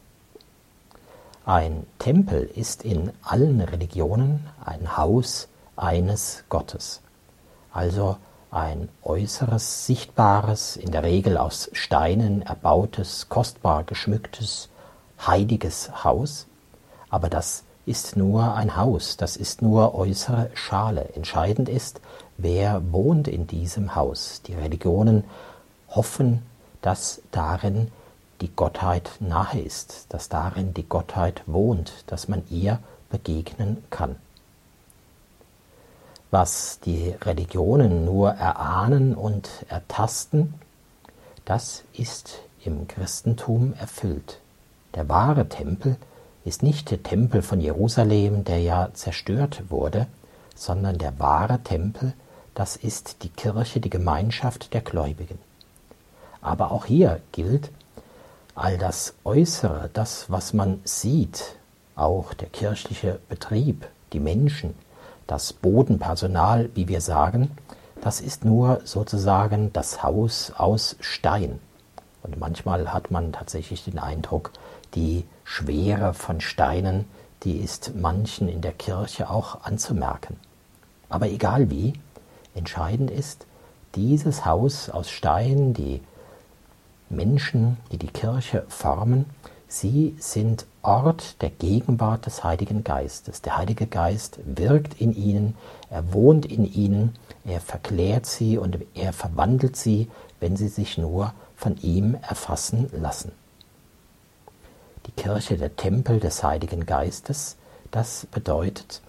Ein 1.45 1.87
Tempel 1.99 2.45
ist 2.45 2.85
in 2.85 3.13
allen 3.23 3.61
Religionen 3.61 4.47
ein 4.65 4.97
Haus 4.97 5.49
eines 5.77 6.45
Gottes, 6.49 7.01
also 7.73 8.17
ein 8.51 8.89
äußeres, 9.03 9.87
sichtbares, 9.87 10.77
in 10.77 10.91
der 10.91 11.03
Regel 11.03 11.37
aus 11.37 11.71
Steinen 11.73 12.43
erbautes, 12.43 13.29
kostbar 13.29 13.85
geschmücktes, 13.85 14.69
heiliges 15.27 16.05
Haus, 16.05 16.47
aber 17.11 17.29
das 17.29 17.65
ist 17.85 18.17
nur 18.17 18.55
ein 18.55 18.77
Haus, 18.77 19.17
das 19.17 19.37
ist 19.37 19.63
nur 19.63 19.95
äußere 19.95 20.51
Schale. 20.55 21.09
Entscheidend 21.15 21.69
ist, 21.69 22.01
wer 22.37 22.93
wohnt 22.93 23.29
in 23.29 23.47
diesem 23.47 23.95
Haus. 23.95 24.43
Die 24.47 24.55
Religionen 24.55 25.25
hoffen 25.89 26.43
dass 26.83 27.23
darin 27.31 27.91
die 28.41 28.55
Gottheit 28.55 29.11
nahe 29.21 29.61
ist, 29.61 30.07
dass 30.11 30.29
darin 30.29 30.75
die 30.75 30.89
Gottheit 30.89 31.43
wohnt, 31.47 32.05
dass 32.07 32.29
man 32.29 32.43
ihr 32.51 32.79
begegnen 33.11 33.83
kann. 33.91 34.17
Was 36.31 36.79
die 36.81 37.15
Religionen 37.23 38.05
nur 38.05 38.31
erahnen 38.33 39.15
und 39.15 39.49
ertasten, 39.69 40.55
das 41.45 41.85
ist 41.95 42.41
im 42.65 42.87
Christentum 42.87 43.73
erfüllt. 43.81 44.41
Der 44.95 45.09
wahre 45.09 45.49
Tempel 45.49 45.97
ist 46.45 46.63
nicht 46.63 46.91
der 46.91 47.03
Tempel 47.03 47.43
von 47.43 47.61
Jerusalem, 47.61 48.45
der 48.45 48.61
ja 48.61 48.91
zerstört 48.93 49.65
wurde, 49.71 50.07
sondern 50.55 50.99
der 50.99 51.19
wahre 51.19 51.61
Tempel, 51.61 52.13
das 52.55 52.77
ist 52.77 53.23
die 53.23 53.29
Kirche, 53.29 53.81
die 53.81 53.91
Gemeinschaft 53.91 54.75
der 54.75 54.81
Gläubigen. 54.81 55.39
Aber 56.41 56.73
auch 56.73 56.85
hier 56.85 57.21
gilt, 57.33 57.71
all 58.55 58.79
das 58.79 59.15
Äußere, 59.25 59.91
das, 59.93 60.31
was 60.31 60.53
man 60.53 60.81
sieht, 60.85 61.57
auch 61.95 62.35
der 62.35 62.49
kirchliche 62.49 63.21
Betrieb, 63.29 63.87
die 64.13 64.21
Menschen, 64.21 64.75
das 65.27 65.53
Bodenpersonal, 65.53 66.71
wie 66.75 66.89
wir 66.89 67.01
sagen, 67.01 67.51
das 68.01 68.21
ist 68.21 68.45
nur 68.45 68.81
sozusagen 68.85 69.73
das 69.73 70.03
Haus 70.03 70.53
aus 70.57 70.97
Stein. 71.01 71.59
Und 72.23 72.39
manchmal 72.39 72.93
hat 72.93 73.11
man 73.11 73.33
tatsächlich 73.33 73.85
den 73.85 73.99
Eindruck, 73.99 74.53
die 74.95 75.25
Schwere 75.45 76.15
von 76.15 76.41
Steinen, 76.41 77.05
die 77.43 77.59
ist 77.59 77.93
manchen 77.95 78.49
in 78.49 78.61
der 78.61 78.73
Kirche 78.73 79.31
auch 79.31 79.63
anzumerken. 79.63 80.37
Aber 81.09 81.29
egal 81.29 81.71
wie, 81.71 81.95
entscheidend 82.55 83.11
ist, 83.11 83.47
dieses 83.95 84.45
Haus 84.45 84.91
aus 84.91 85.11
Stein, 85.11 85.75
die 85.75 86.03
Menschen, 87.11 87.77
die 87.93 87.99
die 87.99 88.09
Kirche 88.09 88.65
formen, 88.69 89.27
sie 89.67 90.17
sind 90.19 90.67
Ort 90.83 91.43
der 91.43 91.51
Gegenwart 91.51 92.27
des 92.27 92.45
Heiligen 92.45 92.85
Geistes. 92.85 93.43
Der 93.43 93.57
Heilige 93.59 93.87
Geist 93.87 94.39
wirkt 94.45 95.01
in 95.01 95.15
ihnen, 95.15 95.55
er 95.91 96.13
wohnt 96.13 96.47
in 96.47 96.65
ihnen, 96.65 97.15
er 97.45 97.61
verklärt 97.61 98.27
sie 98.27 98.57
und 98.57 98.79
er 98.95 99.13
verwandelt 99.13 99.77
sie, 99.77 100.09
wenn 100.41 100.57
sie 100.57 100.69
sich 100.69 100.97
nur 100.97 101.35
von 101.57 101.77
ihm 101.83 102.17
erfassen 102.27 102.89
lassen. 102.93 103.33
Die 105.07 105.13
Kirche, 105.13 105.57
der 105.57 105.77
Tempel 105.77 106.21
des 106.21 106.43
Heiligen 106.43 106.87
Geistes, 106.87 107.57
das 107.91 108.27
bedeutet, 108.31 109.03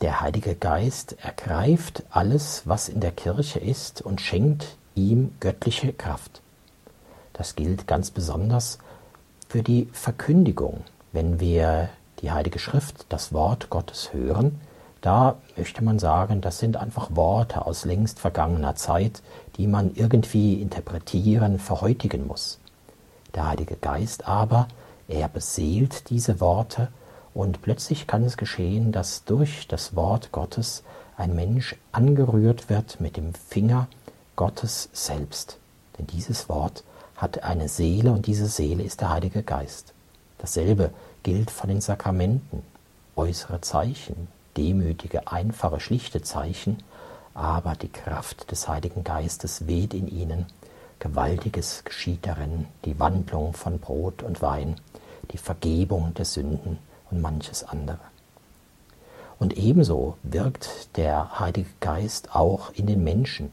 der 0.00 0.20
Heilige 0.20 0.56
Geist 0.56 1.16
ergreift 1.22 2.02
alles, 2.10 2.62
was 2.64 2.88
in 2.88 3.00
der 3.00 3.12
Kirche 3.12 3.60
ist, 3.60 4.02
und 4.02 4.20
schenkt 4.20 4.76
ihm 4.96 5.32
göttliche 5.38 5.92
Kraft. 5.92 6.42
Das 7.32 7.56
gilt 7.56 7.86
ganz 7.86 8.10
besonders 8.10 8.78
für 9.48 9.62
die 9.62 9.88
Verkündigung. 9.92 10.84
Wenn 11.12 11.40
wir 11.40 11.88
die 12.20 12.30
Heilige 12.30 12.58
Schrift, 12.58 13.06
das 13.08 13.32
Wort 13.32 13.70
Gottes 13.70 14.12
hören, 14.12 14.60
da 15.02 15.36
möchte 15.56 15.82
man 15.82 15.98
sagen, 15.98 16.40
das 16.40 16.58
sind 16.58 16.76
einfach 16.76 17.16
Worte 17.16 17.66
aus 17.66 17.84
längst 17.84 18.20
vergangener 18.20 18.76
Zeit, 18.76 19.20
die 19.56 19.66
man 19.66 19.94
irgendwie 19.94 20.62
interpretieren, 20.62 21.58
verhäutigen 21.58 22.26
muss. 22.26 22.60
Der 23.34 23.48
Heilige 23.48 23.76
Geist 23.76 24.28
aber, 24.28 24.68
er 25.08 25.28
beseelt 25.28 26.08
diese 26.10 26.40
Worte 26.40 26.88
und 27.34 27.62
plötzlich 27.62 28.06
kann 28.06 28.24
es 28.24 28.36
geschehen, 28.36 28.92
dass 28.92 29.24
durch 29.24 29.66
das 29.66 29.96
Wort 29.96 30.32
Gottes 30.32 30.84
ein 31.16 31.34
Mensch 31.34 31.76
angerührt 31.90 32.70
wird 32.70 33.00
mit 33.00 33.16
dem 33.16 33.34
Finger 33.34 33.88
Gottes 34.36 34.88
selbst. 34.92 35.58
Denn 35.98 36.06
dieses 36.06 36.48
Wort 36.48 36.84
hat 37.22 37.44
eine 37.44 37.68
Seele 37.68 38.10
und 38.10 38.26
diese 38.26 38.48
Seele 38.48 38.82
ist 38.82 39.00
der 39.00 39.10
Heilige 39.10 39.44
Geist. 39.44 39.94
Dasselbe 40.38 40.90
gilt 41.22 41.52
von 41.52 41.68
den 41.68 41.80
Sakramenten. 41.80 42.64
Äußere 43.14 43.60
Zeichen, 43.60 44.26
demütige, 44.56 45.30
einfache, 45.30 45.78
schlichte 45.78 46.22
Zeichen, 46.22 46.78
aber 47.32 47.76
die 47.76 47.90
Kraft 47.90 48.50
des 48.50 48.66
Heiligen 48.66 49.04
Geistes 49.04 49.68
weht 49.68 49.94
in 49.94 50.08
ihnen. 50.08 50.46
Gewaltiges 50.98 51.84
geschieht 51.84 52.26
darin, 52.26 52.66
die 52.84 52.98
Wandlung 52.98 53.52
von 53.52 53.78
Brot 53.78 54.24
und 54.24 54.42
Wein, 54.42 54.74
die 55.30 55.38
Vergebung 55.38 56.14
der 56.14 56.24
Sünden 56.24 56.78
und 57.12 57.20
manches 57.20 57.62
andere. 57.62 58.00
Und 59.38 59.56
ebenso 59.56 60.16
wirkt 60.24 60.96
der 60.96 61.38
Heilige 61.38 61.70
Geist 61.78 62.34
auch 62.34 62.72
in 62.74 62.88
den 62.88 63.04
Menschen, 63.04 63.52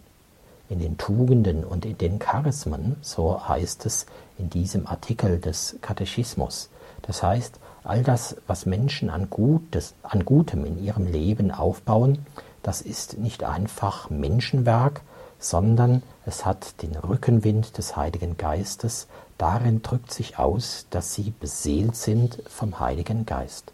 in 0.70 0.80
den 0.80 0.98
Tugenden 0.98 1.64
und 1.64 1.86
in 1.86 1.98
den 1.98 2.20
Charismen, 2.20 2.96
so 3.02 3.48
heißt 3.48 3.86
es 3.86 4.06
in 4.38 4.50
diesem 4.50 4.88
Artikel 4.88 5.40
des 5.40 5.78
Katechismus. 5.82 6.70
Das 7.02 7.24
heißt, 7.24 7.60
all 7.84 8.04
das, 8.04 8.36
was 8.48 8.66
Menschen 8.66 9.10
an, 9.10 9.30
Gutes, 9.30 9.96
an 10.04 10.26
Gutem 10.26 10.66
in 10.66 10.82
ihrem 10.84 11.08
Leben 11.08 11.52
aufbauen, 11.52 12.26
das 12.62 12.82
ist 12.82 13.18
nicht 13.18 13.44
einfach 13.44 14.10
Menschenwerk, 14.10 15.02
sondern 15.40 16.04
es 16.26 16.46
hat 16.46 16.82
den 16.82 16.96
Rückenwind 16.96 17.78
des 17.78 17.96
Heiligen 17.96 18.38
Geistes. 18.38 19.08
Darin 19.38 19.82
drückt 19.82 20.12
sich 20.12 20.38
aus, 20.38 20.86
dass 20.90 21.14
sie 21.16 21.32
beseelt 21.40 21.96
sind 21.96 22.44
vom 22.48 22.80
Heiligen 22.80 23.26
Geist. 23.26 23.72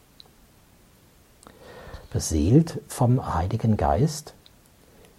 Beseelt 2.11 2.79
vom 2.87 3.33
Heiligen 3.33 3.75
Geist, 3.75 4.33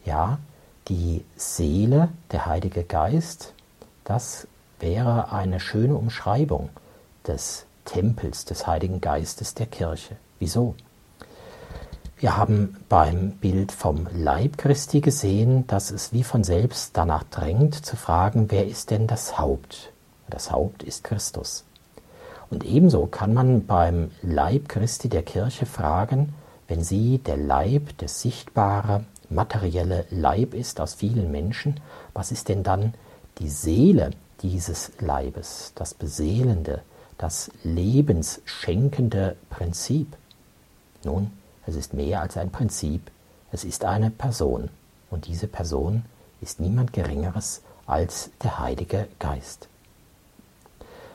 ja, 0.05 0.39
die 0.89 1.25
Seele, 1.37 2.11
der 2.33 2.47
Heilige 2.47 2.85
Geist, 2.85 3.53
das 4.05 4.47
wäre 4.79 5.33
eine 5.33 5.61
schöne 5.61 5.97
Umschreibung 5.97 6.71
des 7.27 7.67
Tempels 7.85 8.45
des 8.45 8.67
Heiligen 8.67 9.01
Geistes 9.01 9.55
der 9.55 9.67
Kirche. 9.67 10.17
Wieso? 10.39 10.75
Wir 12.19 12.37
haben 12.37 12.79
beim 12.89 13.33
Bild 13.33 13.73
vom 13.73 14.09
Leib 14.13 14.59
Christi 14.59 15.01
gesehen, 15.01 15.67
dass 15.67 15.91
es 15.91 16.13
wie 16.13 16.25
von 16.25 16.45
selbst 16.45 16.97
danach 16.97 17.25
drängt 17.25 17.75
zu 17.75 17.97
fragen, 17.97 18.51
wer 18.51 18.67
ist 18.67 18.91
denn 18.91 19.07
das 19.07 19.39
Haupt? 19.39 19.93
Das 20.29 20.51
Haupt 20.51 20.83
ist 20.83 21.05
Christus. 21.05 21.65
Und 22.49 22.65
ebenso 22.65 23.07
kann 23.07 23.35
man 23.35 23.67
beim 23.67 24.13
Leib 24.23 24.69
Christi 24.69 25.09
der 25.09 25.23
Kirche 25.23 25.67
fragen, 25.67 26.33
wenn 26.69 26.83
sie 26.83 27.19
der 27.19 27.37
Leib, 27.37 27.99
der 27.99 28.09
sichtbare, 28.09 29.05
materielle 29.31 30.05
Leib 30.11 30.55
ist 30.55 30.81
aus 30.81 30.95
vielen 30.95 31.31
Menschen, 31.31 31.81
was 32.15 32.33
ist 32.33 32.49
denn 32.49 32.63
dann 32.63 32.95
die 33.39 33.49
Seele 33.49 34.11
dieses 34.43 34.93
Leibes, 35.01 35.73
das 35.75 35.95
beseelende, 35.95 36.83
das 37.19 37.51
lebensschenkende 37.65 39.37
Prinzip? 39.51 40.17
Nun, 41.05 41.31
es 41.67 41.75
ist 41.75 41.95
mehr 41.95 42.21
als 42.21 42.37
ein 42.37 42.51
Prinzip, 42.51 43.11
es 43.53 43.65
ist 43.65 43.85
eine 43.85 44.11
Person, 44.11 44.69
und 45.11 45.27
diese 45.27 45.47
Person 45.47 46.05
ist 46.41 46.61
niemand 46.61 46.93
Geringeres 46.93 47.63
als 47.87 48.31
der 48.43 48.59
Heilige 48.59 49.09
Geist. 49.19 49.69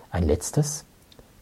Ein 0.09 0.23
letztes, 0.23 0.85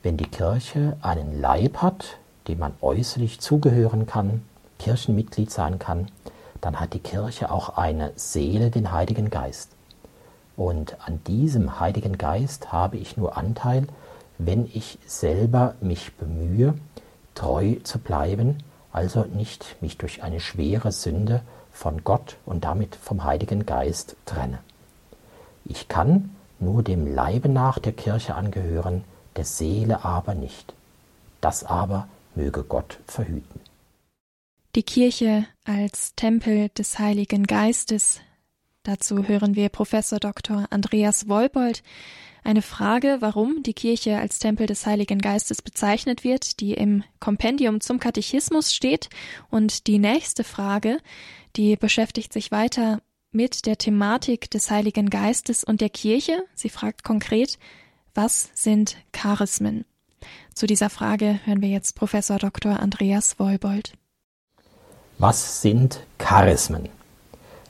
wenn 0.03 0.17
die 0.17 0.27
Kirche 0.29 0.97
einen 1.01 1.39
Leib 1.39 1.77
hat, 1.77 2.17
dem 2.47 2.59
man 2.59 2.73
äußerlich 2.81 3.39
zugehören 3.39 4.05
kann, 4.05 4.43
Kirchenmitglied 4.79 5.51
sein 5.51 5.79
kann, 5.79 6.07
dann 6.61 6.79
hat 6.79 6.93
die 6.93 6.99
Kirche 6.99 7.51
auch 7.51 7.77
eine 7.77 8.11
Seele, 8.15 8.71
den 8.71 8.91
Heiligen 8.91 9.29
Geist. 9.29 9.71
Und 10.57 10.97
an 11.07 11.23
diesem 11.25 11.79
Heiligen 11.79 12.17
Geist 12.17 12.71
habe 12.71 12.97
ich 12.97 13.15
nur 13.15 13.37
Anteil, 13.37 13.87
wenn 14.37 14.65
ich 14.73 14.97
selber 15.05 15.75
mich 15.79 16.13
bemühe, 16.15 16.73
treu 17.35 17.75
zu 17.83 17.99
bleiben, 17.99 18.57
also 18.91 19.23
nicht 19.23 19.77
mich 19.81 19.97
durch 19.97 20.23
eine 20.23 20.39
schwere 20.39 20.91
Sünde 20.91 21.41
von 21.71 22.03
Gott 22.03 22.35
und 22.45 22.65
damit 22.65 22.95
vom 22.95 23.23
Heiligen 23.23 23.65
Geist 23.65 24.15
trenne. 24.25 24.59
Ich 25.63 25.87
kann 25.87 26.35
nur 26.59 26.83
dem 26.83 27.13
Leibe 27.13 27.47
nach 27.47 27.79
der 27.79 27.93
Kirche 27.93 28.35
angehören, 28.35 29.03
der 29.35 29.45
Seele 29.45 30.03
aber 30.03 30.33
nicht. 30.33 30.73
Das 31.39 31.63
aber 31.63 32.07
möge 32.35 32.63
Gott 32.63 32.99
verhüten. 33.07 33.61
Die 34.75 34.83
Kirche 34.83 35.47
als 35.63 36.13
Tempel 36.15 36.69
des 36.69 36.99
Heiligen 36.99 37.47
Geistes. 37.47 38.21
Dazu 38.83 39.27
hören 39.27 39.55
wir 39.55 39.69
Professor 39.69 40.19
Dr. 40.19 40.67
Andreas 40.69 41.27
Wolbold. 41.27 41.81
Eine 42.43 42.61
Frage, 42.61 43.17
warum 43.19 43.63
die 43.63 43.73
Kirche 43.73 44.19
als 44.19 44.37
Tempel 44.37 44.67
des 44.67 44.85
Heiligen 44.85 45.17
Geistes 45.17 45.63
bezeichnet 45.63 46.23
wird, 46.23 46.59
die 46.59 46.75
im 46.75 47.03
Kompendium 47.19 47.81
zum 47.81 47.99
Katechismus 47.99 48.71
steht. 48.71 49.09
Und 49.49 49.87
die 49.87 49.97
nächste 49.97 50.43
Frage, 50.43 50.99
die 51.55 51.75
beschäftigt 51.75 52.31
sich 52.31 52.51
weiter 52.51 53.01
mit 53.31 53.65
der 53.65 53.79
Thematik 53.79 54.51
des 54.51 54.69
Heiligen 54.69 55.09
Geistes 55.09 55.63
und 55.63 55.81
der 55.81 55.89
Kirche. 55.89 56.43
Sie 56.53 56.69
fragt 56.69 57.03
konkret, 57.03 57.57
was 58.13 58.51
sind 58.53 58.97
Charismen? 59.13 59.85
Zu 60.53 60.67
dieser 60.67 60.91
Frage 60.91 61.39
hören 61.45 61.63
wir 61.63 61.69
jetzt 61.69 61.95
Professor 61.95 62.37
Dr. 62.37 62.79
Andreas 62.79 63.39
Wolbold. 63.39 63.93
Was 65.21 65.61
sind 65.61 65.99
Charismen? 66.17 66.87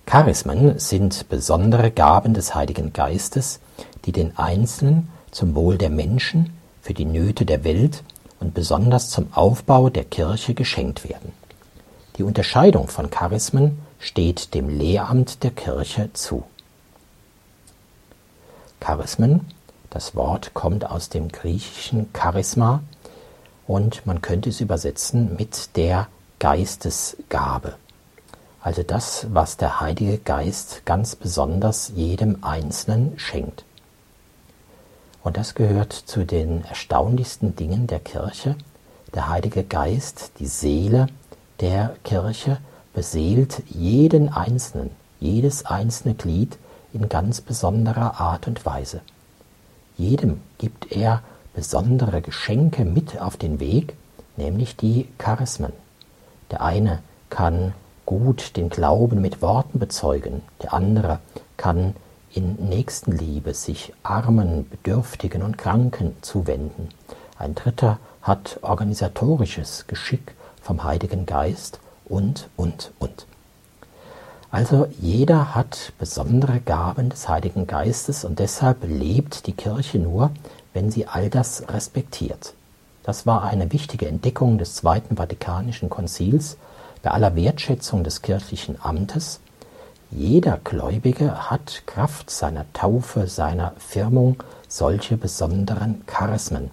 Charismen 0.06 0.78
sind 0.78 1.30
besondere 1.30 1.90
Gaben 1.90 2.36
des 2.36 2.54
Heiligen 2.54 2.94
Geistes, 2.94 3.60
die 4.06 4.12
den 4.12 4.38
Einzelnen 4.38 5.10
zum 5.32 5.56
Wohl 5.56 5.80
der 5.80 5.90
Menschen, 5.90 6.54
für 6.84 6.94
die 6.94 7.06
Nöte 7.06 7.48
der 7.48 7.64
Welt 7.64 8.04
und 8.40 8.54
besonders 8.54 9.10
zum 9.10 9.34
Aufbau 9.34 9.90
der 9.90 10.04
Kirche 10.04 10.54
geschenkt 10.54 11.10
werden. 11.10 11.34
Die 12.18 12.24
Unterscheidung 12.24 12.88
von 12.88 13.10
Charismen 13.10 13.80
steht 13.98 14.54
dem 14.54 14.70
Lehramt 14.70 15.42
der 15.42 15.50
Kirche 15.50 16.14
zu. 16.14 16.44
Charismen, 18.80 19.48
das 19.90 20.16
Wort 20.16 20.54
kommt 20.54 20.86
aus 20.86 21.10
dem 21.10 21.30
griechischen 21.30 22.12
Charisma 22.16 22.84
und 23.66 24.06
man 24.06 24.22
könnte 24.22 24.50
es 24.50 24.62
übersetzen 24.62 25.36
mit 25.36 25.76
der 25.76 26.10
Geistesgabe. 26.40 27.76
Also 28.62 28.84
das, 28.84 29.28
was 29.32 29.58
der 29.58 29.80
Heilige 29.80 30.18
Geist 30.18 30.86
ganz 30.86 31.16
besonders 31.16 31.92
jedem 31.96 32.44
Einzelnen 32.44 33.18
schenkt. 33.18 33.64
Und 35.24 35.38
das 35.38 35.56
gehört 35.56 35.94
zu 35.94 36.26
den 36.26 36.64
erstaunlichsten 36.66 37.56
Dingen 37.56 37.88
der 37.88 38.00
Kirche. 38.00 38.56
Der 39.14 39.30
Heilige 39.30 39.64
Geist, 39.64 40.32
die 40.40 40.48
Seele 40.48 41.08
der 41.60 41.96
Kirche, 42.04 42.58
beseelt 42.94 43.64
jeden 43.68 44.30
Einzelnen, 44.30 44.92
jedes 45.20 45.66
einzelne 45.66 46.16
Glied 46.16 46.58
in 46.94 47.10
ganz 47.10 47.42
besonderer 47.42 48.20
Art 48.20 48.48
und 48.48 48.66
Weise. 48.66 49.02
Jedem 49.98 50.40
gibt 50.58 50.92
er 50.92 51.22
besondere 51.54 52.22
Geschenke 52.22 52.86
mit 52.86 53.20
auf 53.20 53.36
den 53.36 53.60
Weg, 53.60 53.96
nämlich 54.38 54.78
die 54.78 55.08
Charismen. 55.18 55.74
Der 56.52 56.62
eine 56.62 57.00
kann 57.30 57.74
gut 58.06 58.56
den 58.58 58.70
Glauben 58.70 59.22
mit 59.22 59.42
Worten 59.42 59.78
bezeugen, 59.80 60.42
der 60.64 60.74
andere 60.74 61.20
kann 61.58 61.96
in 62.32 62.56
Nächstenliebe 62.70 63.54
sich 63.54 63.94
Armen, 64.04 64.68
Bedürftigen 64.70 65.44
und 65.44 65.58
Kranken 65.58 66.16
zuwenden. 66.22 66.90
Ein 67.38 67.56
dritter 67.56 68.00
hat 68.22 68.60
organisatorisches 68.62 69.86
Geschick 69.88 70.34
vom 70.62 70.84
Heiligen 70.84 71.26
Geist 71.26 71.80
und, 72.06 72.50
und, 72.58 72.92
und. 73.00 73.26
Also 74.52 74.88
jeder 75.00 75.54
hat 75.54 75.94
besondere 76.00 76.60
Gaben 76.60 77.10
des 77.10 77.30
Heiligen 77.30 77.68
Geistes 77.68 78.26
und 78.26 78.40
deshalb 78.40 78.78
lebt 78.84 79.46
die 79.46 79.54
Kirche 79.54 80.00
nur, 80.00 80.32
wenn 80.74 80.90
sie 80.90 81.06
all 81.06 81.30
das 81.30 81.70
respektiert. 81.70 82.54
Das 83.04 83.26
war 83.26 83.44
eine 83.44 83.72
wichtige 83.72 84.08
Entdeckung 84.08 84.58
des 84.58 84.76
Zweiten 84.76 85.18
Vatikanischen 85.18 85.90
Konzils 85.90 86.58
bei 87.02 87.12
aller 87.12 87.36
Wertschätzung 87.36 88.04
des 88.04 88.22
kirchlichen 88.22 88.78
Amtes 88.82 89.40
jeder 90.12 90.60
Gläubige 90.64 91.52
hat 91.52 91.84
Kraft 91.86 92.32
seiner 92.32 92.66
Taufe, 92.74 93.28
seiner 93.28 93.74
Firmung 93.78 94.38
solche 94.68 95.18
besonderen 95.18 96.02
Charismen. 96.08 96.72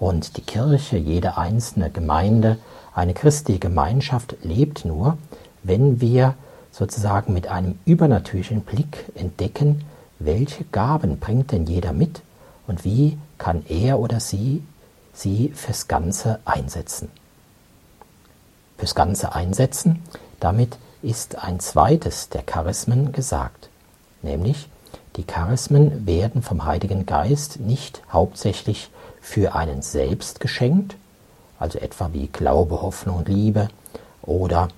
Und 0.00 0.36
die 0.36 0.40
Kirche, 0.40 0.96
jede 0.96 1.38
einzelne 1.38 1.90
Gemeinde, 1.90 2.58
eine 2.92 3.14
christliche 3.14 3.60
Gemeinschaft 3.60 4.34
lebt 4.42 4.84
nur, 4.84 5.18
wenn 5.62 6.00
wir 6.00 6.34
sozusagen 6.72 7.32
mit 7.32 7.46
einem 7.46 7.78
übernatürlichen 7.84 8.62
Blick 8.62 9.04
entdecken, 9.14 9.84
welche 10.18 10.64
Gaben 10.64 11.20
bringt 11.20 11.52
denn 11.52 11.66
jeder 11.66 11.92
mit 11.92 12.22
und 12.66 12.84
wie 12.84 13.18
kann 13.38 13.64
er 13.68 14.00
oder 14.00 14.18
sie 14.18 14.64
sie 15.14 15.50
fürs 15.54 15.88
Ganze 15.88 16.40
einsetzen. 16.44 17.10
Fürs 18.76 18.94
Ganze 18.94 19.34
einsetzen, 19.34 20.02
damit 20.40 20.76
ist 21.02 21.36
ein 21.36 21.60
zweites 21.60 22.28
der 22.28 22.42
Charismen 22.42 23.12
gesagt, 23.12 23.68
nämlich 24.22 24.68
die 25.16 25.24
Charismen 25.24 26.06
werden 26.06 26.42
vom 26.42 26.64
Heiligen 26.64 27.06
Geist 27.06 27.60
nicht 27.60 28.02
hauptsächlich 28.12 28.90
für 29.20 29.54
einen 29.54 29.80
selbst 29.80 30.40
geschenkt, 30.40 30.96
also 31.58 31.78
etwa 31.78 32.10
wie 32.12 32.26
Glaube, 32.26 32.82
Hoffnung 32.82 33.18
und 33.18 33.28
Liebe 33.28 33.68
oder 34.22 34.68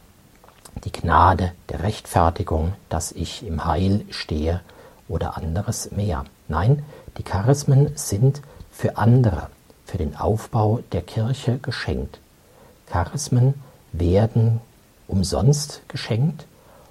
die 0.84 0.92
Gnade 0.92 1.52
der 1.70 1.82
Rechtfertigung, 1.82 2.74
dass 2.90 3.12
ich 3.12 3.46
im 3.46 3.64
Heil 3.64 4.04
stehe 4.10 4.60
oder 5.08 5.36
anderes 5.36 5.90
mehr. 5.92 6.24
Nein, 6.48 6.84
die 7.16 7.22
Charismen 7.22 7.92
sind 7.96 8.42
für 8.70 8.98
andere, 8.98 9.48
für 9.96 10.04
den 10.04 10.16
Aufbau 10.16 10.80
der 10.92 11.00
Kirche 11.00 11.56
geschenkt. 11.56 12.18
Charismen 12.86 13.54
werden 13.92 14.60
umsonst 15.08 15.80
geschenkt 15.88 16.44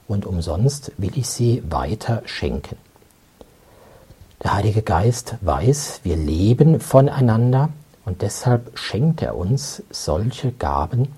und 0.08 0.26
umsonst 0.26 0.92
will 0.98 1.16
ich 1.16 1.28
sie 1.28 1.62
weiter 1.70 2.24
schenken. 2.26 2.78
Der 4.44 4.56
Heilige 4.56 4.82
Geist 4.82 5.36
weiß, 5.42 6.00
wir 6.02 6.16
leben 6.16 6.80
voneinander 6.80 7.70
und 8.06 8.24
deshalb 8.24 8.76
schenkt 8.76 9.22
er 9.22 9.38
uns 9.38 9.84
solche 9.92 10.52
Gaben, 10.52 11.10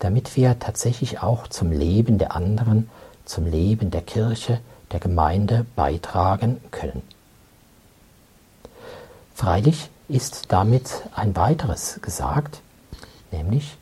damit 0.00 0.34
wir 0.34 0.58
tatsächlich 0.58 1.22
auch 1.22 1.46
zum 1.46 1.70
Leben 1.70 2.18
der 2.18 2.34
anderen, 2.34 2.90
zum 3.24 3.46
Leben 3.46 3.92
der 3.92 4.02
Kirche, 4.02 4.58
der 4.90 4.98
Gemeinde 4.98 5.64
beitragen 5.76 6.60
können. 6.72 7.02
Freilich 9.32 9.90
ist 10.08 10.52
damit 10.52 11.02
ein 11.14 11.34
weiteres 11.36 12.00
gesagt, 12.02 12.60
nämlich 13.32 13.76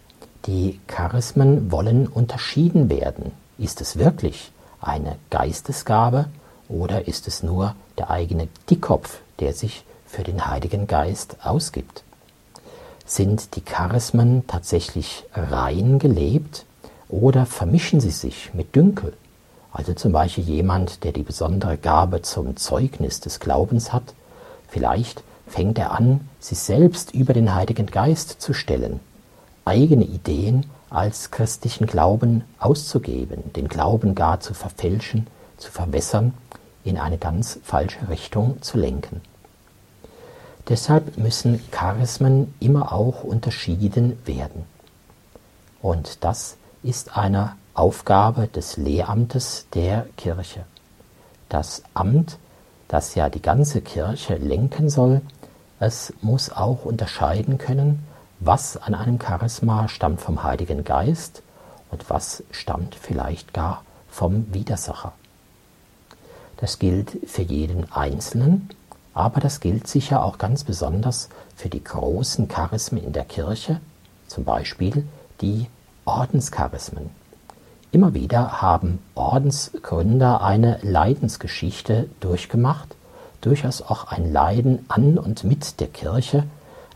die 0.47 0.81
Charismen 0.87 1.71
wollen 1.71 2.07
unterschieden 2.07 2.89
werden. 2.89 3.33
Ist 3.59 3.81
es 3.81 3.99
wirklich 3.99 4.53
eine 4.81 5.17
Geistesgabe 5.31 6.27
oder 6.69 7.07
ist 7.09 7.29
es 7.29 7.43
nur 7.43 7.75
der 7.99 8.11
eigene 8.11 8.49
Dickkopf, 8.71 9.21
der 9.41 9.53
sich 9.53 9.85
für 10.07 10.23
den 10.23 10.47
Heiligen 10.47 10.87
Geist 10.87 11.37
ausgibt? 11.43 12.03
Sind 13.07 13.55
die 13.57 13.61
Charismen 13.61 14.47
tatsächlich 14.47 15.25
rein 15.35 15.99
gelebt 15.99 16.65
oder 17.09 17.45
vermischen 17.45 18.01
sie 18.01 18.11
sich 18.11 18.53
mit 18.55 18.75
Dünkel? 18.75 19.13
Also 19.73 19.93
zum 19.93 20.13
Beispiel 20.13 20.45
jemand, 20.45 21.05
der 21.05 21.13
die 21.13 21.23
besondere 21.23 21.77
Gabe 21.77 22.23
zum 22.23 22.57
Zeugnis 22.57 23.21
des 23.21 23.41
Glaubens 23.41 23.93
hat, 23.93 24.15
vielleicht 24.69 25.23
fängt 25.47 25.79
er 25.79 25.93
an, 25.93 26.29
sich 26.41 26.59
selbst 26.59 27.15
über 27.15 27.33
den 27.33 27.55
Heiligen 27.55 27.87
Geist 27.87 28.41
zu 28.41 28.55
stellen 28.55 29.01
eigene 29.65 30.05
Ideen 30.05 30.67
als 30.91 31.31
christlichen 31.31 31.87
Glauben 31.87 32.45
auszugeben, 32.59 33.53
den 33.55 33.69
Glauben 33.69 34.15
gar 34.15 34.41
zu 34.41 34.55
verfälschen, 34.55 35.27
zu 35.57 35.71
verwässern, 35.71 36.35
in 36.85 36.99
eine 36.99 37.19
ganz 37.19 37.59
falsche 37.63 38.09
Richtung 38.09 38.61
zu 38.63 38.79
lenken. 38.79 39.21
Deshalb 40.69 41.19
müssen 41.19 41.61
Charismen 41.71 42.55
immer 42.61 42.93
auch 42.93 43.25
unterschieden 43.25 44.19
werden. 44.25 44.65
Und 45.83 46.25
das 46.25 46.57
ist 46.83 47.17
eine 47.17 47.57
Aufgabe 47.75 48.47
des 48.47 48.77
Lehramtes 48.77 49.67
der 49.75 50.07
Kirche. 50.17 50.65
Das 51.49 51.83
Amt, 51.93 52.39
das 52.95 53.17
ja 53.17 53.29
die 53.29 53.43
ganze 53.43 53.81
Kirche 53.81 54.37
lenken 54.37 54.89
soll, 54.89 55.21
es 55.81 56.13
muss 56.21 56.53
auch 56.53 56.85
unterscheiden 56.85 57.59
können, 57.59 58.07
was 58.39 58.77
an 58.77 58.95
einem 58.95 59.19
Charisma 59.21 59.89
stammt 59.89 60.21
vom 60.21 60.45
Heiligen 60.45 60.85
Geist 60.85 61.43
und 61.91 62.09
was 62.09 62.45
stammt 62.53 62.95
vielleicht 62.95 63.53
gar 63.53 63.83
vom 64.09 64.47
Widersacher. 64.55 65.13
Das 66.59 66.79
gilt 66.79 67.19
für 67.27 67.43
jeden 67.43 67.91
Einzelnen, 67.91 68.69
aber 69.13 69.41
das 69.41 69.59
gilt 69.59 69.89
sicher 69.89 70.23
auch 70.23 70.39
ganz 70.39 70.63
besonders 70.63 71.31
für 71.57 71.69
die 71.69 71.83
großen 71.83 72.47
Charismen 72.47 73.03
in 73.03 73.13
der 73.13 73.25
Kirche, 73.25 73.81
zum 74.29 74.45
Beispiel 74.45 75.05
die 75.41 75.67
Ordenscharismen. 76.05 77.11
Immer 77.95 78.13
wieder 78.13 78.61
haben 78.61 78.99
Ordensgründer 79.15 80.43
eine 80.43 80.81
Leidensgeschichte 80.83 82.09
durchgemacht, 82.19 82.97
durchaus 83.41 83.83
auch 83.83 84.09
ein 84.09 84.33
Leiden 84.33 84.85
an 84.89 85.17
und 85.17 85.45
mit 85.45 85.79
der 85.79 85.87
Kirche, 85.87 86.43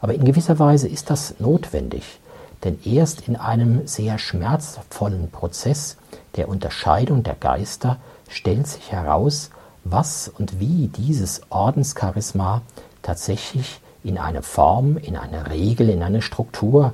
aber 0.00 0.14
in 0.14 0.24
gewisser 0.24 0.58
Weise 0.58 0.88
ist 0.88 1.08
das 1.08 1.38
notwendig, 1.38 2.18
denn 2.64 2.80
erst 2.84 3.28
in 3.28 3.36
einem 3.36 3.86
sehr 3.86 4.18
schmerzvollen 4.18 5.30
Prozess 5.30 5.98
der 6.34 6.48
Unterscheidung 6.48 7.22
der 7.22 7.36
Geister 7.36 7.98
stellt 8.28 8.66
sich 8.66 8.90
heraus, 8.90 9.50
was 9.84 10.26
und 10.26 10.58
wie 10.58 10.88
dieses 10.88 11.42
Ordenscharisma 11.48 12.62
tatsächlich 13.02 13.80
in 14.02 14.18
eine 14.18 14.42
Form, 14.42 14.96
in 14.96 15.16
eine 15.16 15.48
Regel, 15.48 15.90
in 15.90 16.02
eine 16.02 16.22
Struktur 16.22 16.92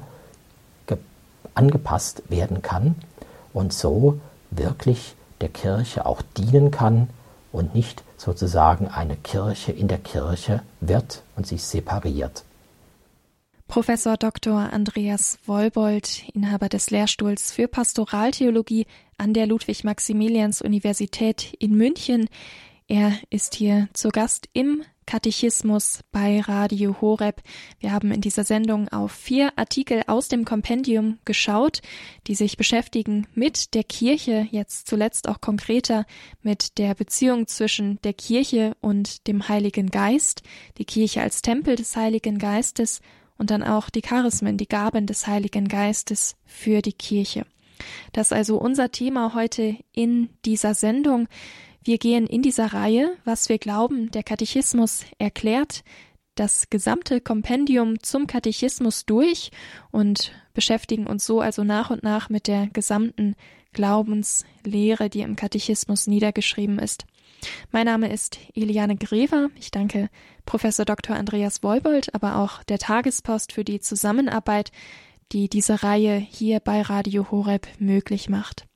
angepasst 1.55 2.23
werden 2.29 2.61
kann 2.61 2.97
und 3.55 3.73
so 3.73 4.21
wirklich 4.51 5.15
der 5.41 5.49
Kirche 5.49 6.05
auch 6.05 6.21
dienen 6.37 6.71
kann 6.71 7.09
und 7.53 7.75
nicht 7.75 8.03
sozusagen 8.19 8.89
eine 8.89 9.17
Kirche 9.17 9.73
in 9.73 9.89
der 9.89 9.97
Kirche 9.99 10.61
wird 10.81 11.23
und 11.37 11.47
sich 11.47 11.65
separiert. 11.65 12.45
Professor 13.69 14.19
Dr. 14.19 14.73
Andreas 14.73 15.39
Wollbold, 15.47 16.25
Inhaber 16.35 16.69
des 16.69 16.91
Lehrstuhls 16.91 17.51
für 17.51 17.67
Pastoraltheologie 17.67 18.87
an 19.17 19.33
der 19.33 19.47
Ludwig-Maximilians-Universität 19.47 21.55
in 21.59 21.75
München. 21.75 22.29
Er 22.89 23.15
ist 23.31 23.55
hier 23.55 23.89
zu 23.95 24.11
Gast 24.11 24.51
im 24.53 24.83
Katechismus 25.07 26.01
bei 26.13 26.41
Radio 26.41 27.01
Horeb. 27.01 27.43
Wir 27.81 27.93
haben 27.93 28.11
in 28.11 28.21
dieser 28.21 28.45
Sendung 28.45 28.89
auf 28.89 29.13
vier 29.13 29.53
Artikel 29.57 30.03
aus 30.07 30.29
dem 30.29 30.45
Kompendium 30.45 31.19
geschaut, 31.25 31.83
die 32.27 32.35
sich 32.35 32.57
beschäftigen 32.57 33.27
mit 33.35 33.75
der 33.75 33.85
Kirche, 33.85 34.47
jetzt 34.51 34.89
zuletzt 34.89 35.29
auch 35.29 35.41
konkreter 35.41 36.07
mit 36.43 36.79
der 36.79 36.95
Beziehung 36.95 37.47
zwischen 37.47 38.01
der 38.03 38.13
Kirche 38.13 38.77
und 38.81 39.27
dem 39.27 39.49
Heiligen 39.49 39.91
Geist, 39.91 40.43
die 40.79 40.85
Kirche 40.85 41.23
als 41.23 41.43
Tempel 41.43 41.77
des 41.77 41.97
Heiligen 41.97 42.39
Geistes 42.39 43.01
und 43.39 43.51
dann 43.51 43.63
auch 43.63 43.91
die 43.91 44.03
Charismen, 44.03 44.57
die 44.57 44.69
Gaben 44.69 45.07
des 45.07 45.27
Heiligen 45.27 45.69
Geistes 45.69 46.37
für 46.45 46.83
die 46.83 46.93
Kirche. 46.93 47.47
Das 48.13 48.29
ist 48.29 48.33
also 48.33 48.59
unser 48.59 48.91
Thema 48.91 49.35
heute 49.35 49.77
in 49.93 50.31
dieser 50.45 50.75
Sendung. 50.75 51.29
Wir 51.87 51.99
gehen 51.99 52.27
in 52.27 52.41
dieser 52.41 52.73
Reihe, 52.73 53.15
was 53.27 53.51
wir 53.51 53.59
glauben, 53.59 54.11
der 54.11 54.23
Katechismus 54.23 55.05
erklärt, 55.19 55.85
das 56.35 56.71
gesamte 56.71 57.21
Kompendium 57.21 58.03
zum 58.03 58.27
Katechismus 58.27 59.05
durch 59.05 59.51
und 59.91 60.33
beschäftigen 60.55 61.07
uns 61.07 61.27
so 61.27 61.43
also 61.43 61.63
nach 61.63 61.91
und 61.91 62.03
nach 62.03 62.31
mit 62.31 62.49
der 62.49 62.69
gesamten 62.69 63.37
Glaubenslehre, 63.75 65.11
die 65.11 65.21
im 65.21 65.37
Katechismus 65.37 66.07
niedergeschrieben 66.07 66.79
ist. 66.79 67.05
Mein 67.71 67.85
Name 67.85 68.11
ist 68.11 68.39
Eliane 68.55 68.97
Grever. 68.97 69.51
Ich 69.57 69.71
danke 69.71 70.09
Professor 70.47 70.87
Dr. 70.87 71.15
Andreas 71.15 71.63
Wolbold, 71.63 72.15
aber 72.15 72.37
auch 72.37 72.63
der 72.63 72.79
Tagespost 72.79 73.53
für 73.53 73.63
die 73.65 73.81
Zusammenarbeit, 73.81 74.73
die 75.33 75.51
diese 75.51 75.83
Reihe 75.83 76.17
hier 76.17 76.61
bei 76.61 76.81
Radio 76.81 77.31
Horeb 77.31 77.69
möglich 77.79 78.31
macht. 78.31 78.67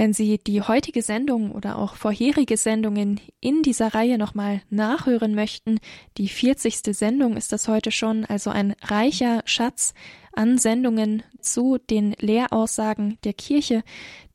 Wenn 0.00 0.14
Sie 0.14 0.38
die 0.38 0.62
heutige 0.62 1.02
Sendung 1.02 1.52
oder 1.52 1.76
auch 1.76 1.94
vorherige 1.94 2.56
Sendungen 2.56 3.20
in 3.38 3.62
dieser 3.62 3.92
Reihe 3.92 4.16
nochmal 4.16 4.62
nachhören 4.70 5.34
möchten, 5.34 5.78
die 6.16 6.28
40. 6.28 6.96
Sendung 6.96 7.36
ist 7.36 7.52
das 7.52 7.68
heute 7.68 7.90
schon, 7.90 8.24
also 8.24 8.48
ein 8.48 8.74
reicher 8.80 9.42
Schatz 9.44 9.92
an 10.32 10.56
Sendungen 10.56 11.22
zu 11.42 11.76
den 11.76 12.14
Lehraussagen 12.18 13.18
der 13.24 13.34
Kirche, 13.34 13.82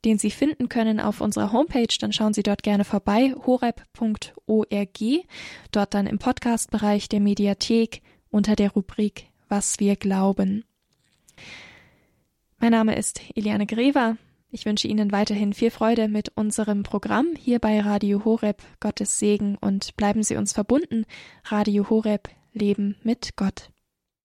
den 0.06 0.20
Sie 0.20 0.30
finden 0.30 0.70
können 0.70 1.00
auf 1.00 1.20
unserer 1.20 1.52
Homepage, 1.52 1.98
dann 2.00 2.14
schauen 2.14 2.36
Sie 2.36 2.44
dort 2.44 2.62
gerne 2.62 2.86
vorbei, 2.86 3.34
horeb.org, 3.34 5.00
dort 5.72 5.94
dann 5.96 6.06
im 6.06 6.20
Podcastbereich 6.20 7.10
der 7.10 7.22
Mediathek 7.22 8.04
unter 8.30 8.56
der 8.56 8.70
Rubrik 8.70 9.32
Was 9.50 9.80
wir 9.80 9.96
glauben. 9.96 10.64
Mein 12.60 12.70
Name 12.70 12.96
ist 12.96 13.20
Eliane 13.34 13.66
Grever. 13.66 14.18
Ich 14.52 14.66
wünsche 14.66 14.88
Ihnen 14.88 15.12
weiterhin 15.12 15.54
viel 15.54 15.72
Freude 15.72 16.08
mit 16.08 16.32
unserem 16.36 16.84
Programm 16.84 17.28
hier 17.38 17.60
bei 17.60 17.80
Radio 17.80 18.24
Horeb. 18.24 18.62
Gottes 18.80 19.20
Segen 19.20 19.58
und 19.60 19.96
bleiben 19.98 20.24
Sie 20.24 20.38
uns 20.38 20.54
verbunden. 20.54 21.06
Radio 21.46 21.90
Horeb 21.90 22.30
Leben 22.54 22.96
mit 23.04 23.36
Gott. 23.36 23.72